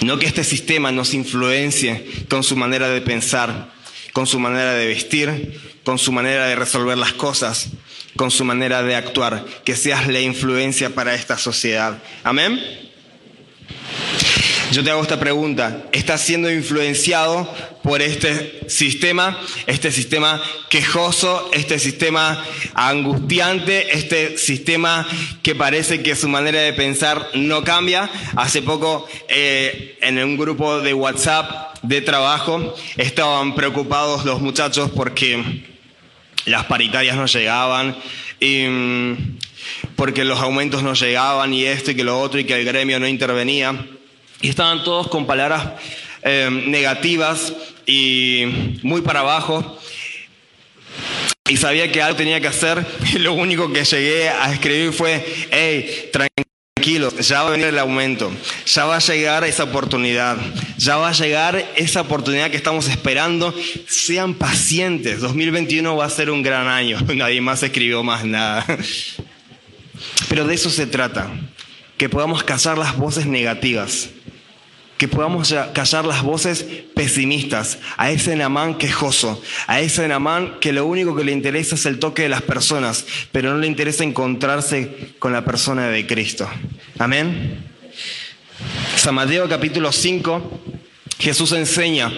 [0.00, 3.70] No que este sistema nos influencie con su manera de pensar,
[4.14, 7.66] con su manera de vestir, con su manera de resolver las cosas,
[8.16, 9.44] con su manera de actuar.
[9.62, 12.02] Que seas la influencia para esta sociedad.
[12.24, 12.58] Amén.
[14.70, 15.84] Yo te hago esta pregunta.
[15.92, 17.50] ¿Estás siendo influenciado
[17.82, 19.40] por este sistema?
[19.66, 22.44] Este sistema quejoso, este sistema
[22.74, 25.08] angustiante, este sistema
[25.42, 28.10] que parece que su manera de pensar no cambia.
[28.36, 35.64] Hace poco eh, en un grupo de WhatsApp de trabajo estaban preocupados los muchachos porque
[36.44, 37.96] las paritarias no llegaban.
[38.40, 39.12] Mm,
[39.96, 43.00] porque los aumentos no llegaban y esto y que lo otro y que el gremio
[43.00, 43.74] no intervenía.
[44.40, 45.72] Y estaban todos con palabras
[46.22, 47.52] eh, negativas
[47.86, 49.78] y muy para abajo.
[51.48, 52.84] Y sabía que algo tenía que hacer.
[53.14, 57.66] Y lo único que llegué a escribir fue, hey, tranquilo tranquilos, ya va a venir
[57.66, 58.30] el aumento,
[58.66, 60.36] ya va a llegar esa oportunidad,
[60.76, 63.54] ya va a llegar esa oportunidad que estamos esperando.
[63.88, 68.64] Sean pacientes, 2021 va a ser un gran año, nadie más escribió más nada.
[70.28, 71.30] Pero de eso se trata,
[71.96, 74.10] que podamos callar las voces negativas,
[74.98, 80.86] que podamos callar las voces pesimistas, a ese Namán quejoso, a ese Namán que lo
[80.86, 85.14] único que le interesa es el toque de las personas, pero no le interesa encontrarse
[85.20, 86.48] con la persona de Cristo.
[86.98, 87.64] Amén.
[88.96, 90.60] San Mateo capítulo 5,
[91.20, 92.12] Jesús enseña,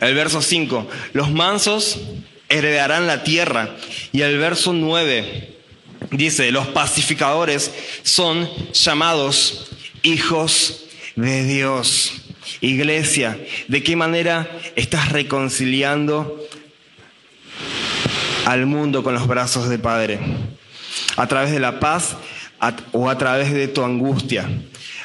[0.00, 2.00] el verso 5, los mansos
[2.48, 3.76] heredarán la tierra,
[4.10, 5.58] y el verso 9
[6.12, 7.70] dice, los pacificadores
[8.02, 9.70] son llamados
[10.02, 10.86] hijos
[11.16, 12.22] de Dios.
[12.60, 13.38] Iglesia,
[13.68, 16.42] ¿de qué manera estás reconciliando
[18.46, 20.18] al mundo con los brazos del Padre?
[21.16, 22.16] ¿A través de la paz
[22.92, 24.48] o a través de tu angustia?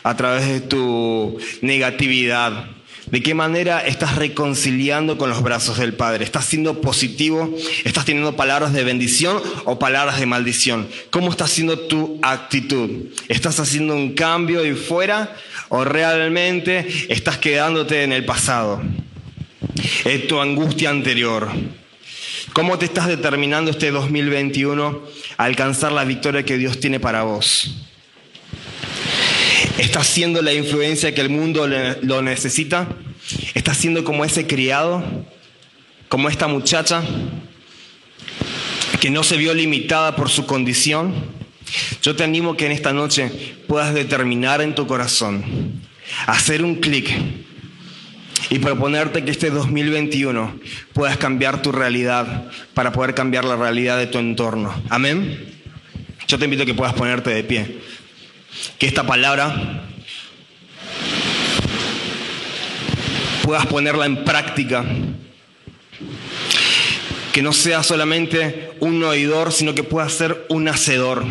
[0.03, 2.74] ¿A través de tu negatividad?
[3.12, 6.24] ¿De qué manera estás reconciliando con los brazos del Padre?
[6.24, 7.56] ¿Estás siendo positivo?
[7.84, 10.88] ¿Estás teniendo palabras de bendición o palabras de maldición?
[11.12, 13.06] ¿Cómo está siendo tu actitud?
[13.28, 15.36] ¿Estás haciendo un cambio de fuera
[15.70, 18.82] o realmente estás quedándote en el pasado?
[20.06, 21.49] En tu angustia anterior.
[22.53, 25.01] ¿Cómo te estás determinando este 2021
[25.38, 27.85] a alcanzar la victoria que Dios tiene para vos?
[29.78, 32.88] ¿Estás siendo la influencia que el mundo lo necesita?
[33.53, 35.03] ¿Estás siendo como ese criado?
[36.07, 37.03] ¿Como esta muchacha
[39.01, 41.13] que no se vio limitada por su condición?
[42.01, 43.30] Yo te animo que en esta noche
[43.67, 45.43] puedas determinar en tu corazón,
[46.26, 47.11] hacer un clic
[48.49, 50.57] y proponerte que este 2021
[50.93, 54.73] puedas cambiar tu realidad para poder cambiar la realidad de tu entorno.
[54.89, 55.53] Amén.
[56.28, 57.85] Yo te invito a que puedas ponerte de pie
[58.78, 59.86] que esta palabra
[63.43, 64.84] puedas ponerla en práctica.
[67.32, 71.26] Que no sea solamente un oidor, sino que pueda ser un hacedor.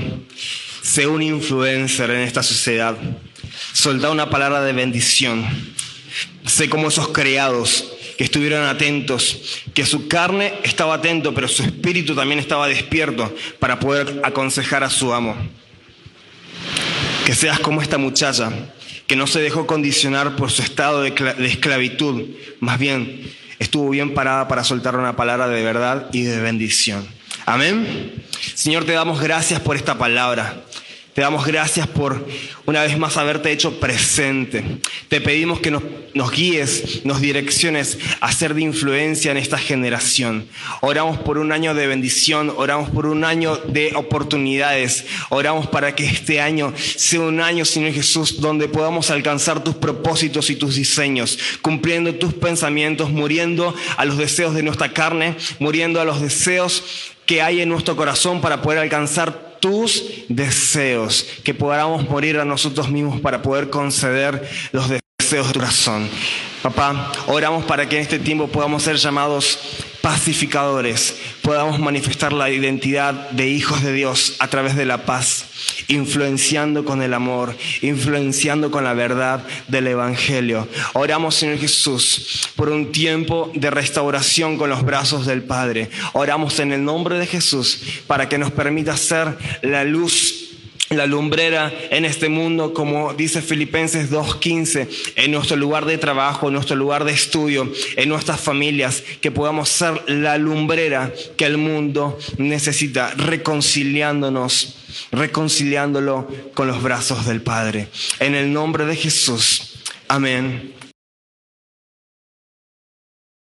[0.82, 2.96] Sea un influencer en esta sociedad.
[3.72, 5.44] Soltar una palabra de bendición.
[6.46, 12.14] Sé como esos creados que estuvieron atentos, que su carne estaba atento, pero su espíritu
[12.14, 15.36] también estaba despierto para poder aconsejar a su amo.
[17.24, 18.50] Que seas como esta muchacha,
[19.06, 21.14] que no se dejó condicionar por su estado de,
[21.46, 22.22] esclavitud,
[22.60, 23.22] más bien
[23.58, 27.06] estuvo bien parada para soltar una palabra de verdad y de bendición.
[27.46, 28.24] Amén.
[28.54, 30.63] Señor, te damos gracias por esta palabra.
[31.14, 32.26] Te damos gracias por
[32.66, 34.64] una vez más haberte hecho presente.
[35.06, 40.48] Te pedimos que nos, guíes, nos direcciones a ser de influencia en esta generación.
[40.80, 46.04] Oramos por un año de bendición, oramos por un año de oportunidades, oramos para que
[46.04, 51.38] este año sea un año, Señor Jesús, donde podamos alcanzar tus propósitos y tus diseños,
[51.62, 56.82] cumpliendo tus pensamientos, muriendo a los deseos de nuestra carne, muriendo a los deseos
[57.24, 62.90] que hay en nuestro corazón para poder alcanzar tus deseos, que podamos morir a nosotros
[62.90, 66.06] mismos para poder conceder los deseos de tu corazón.
[66.62, 69.58] Papá, oramos para que en este tiempo podamos ser llamados
[70.04, 75.46] pacificadores, podamos manifestar la identidad de hijos de Dios a través de la paz,
[75.88, 80.68] influenciando con el amor, influenciando con la verdad del Evangelio.
[80.92, 85.88] Oramos, Señor Jesús, por un tiempo de restauración con los brazos del Padre.
[86.12, 90.43] Oramos en el nombre de Jesús para que nos permita ser la luz
[90.90, 96.54] la lumbrera en este mundo, como dice Filipenses 2.15, en nuestro lugar de trabajo, en
[96.54, 102.18] nuestro lugar de estudio, en nuestras familias, que podamos ser la lumbrera que el mundo
[102.36, 104.76] necesita, reconciliándonos,
[105.10, 107.88] reconciliándolo con los brazos del Padre.
[108.20, 109.70] En el nombre de Jesús.
[110.06, 110.83] Amén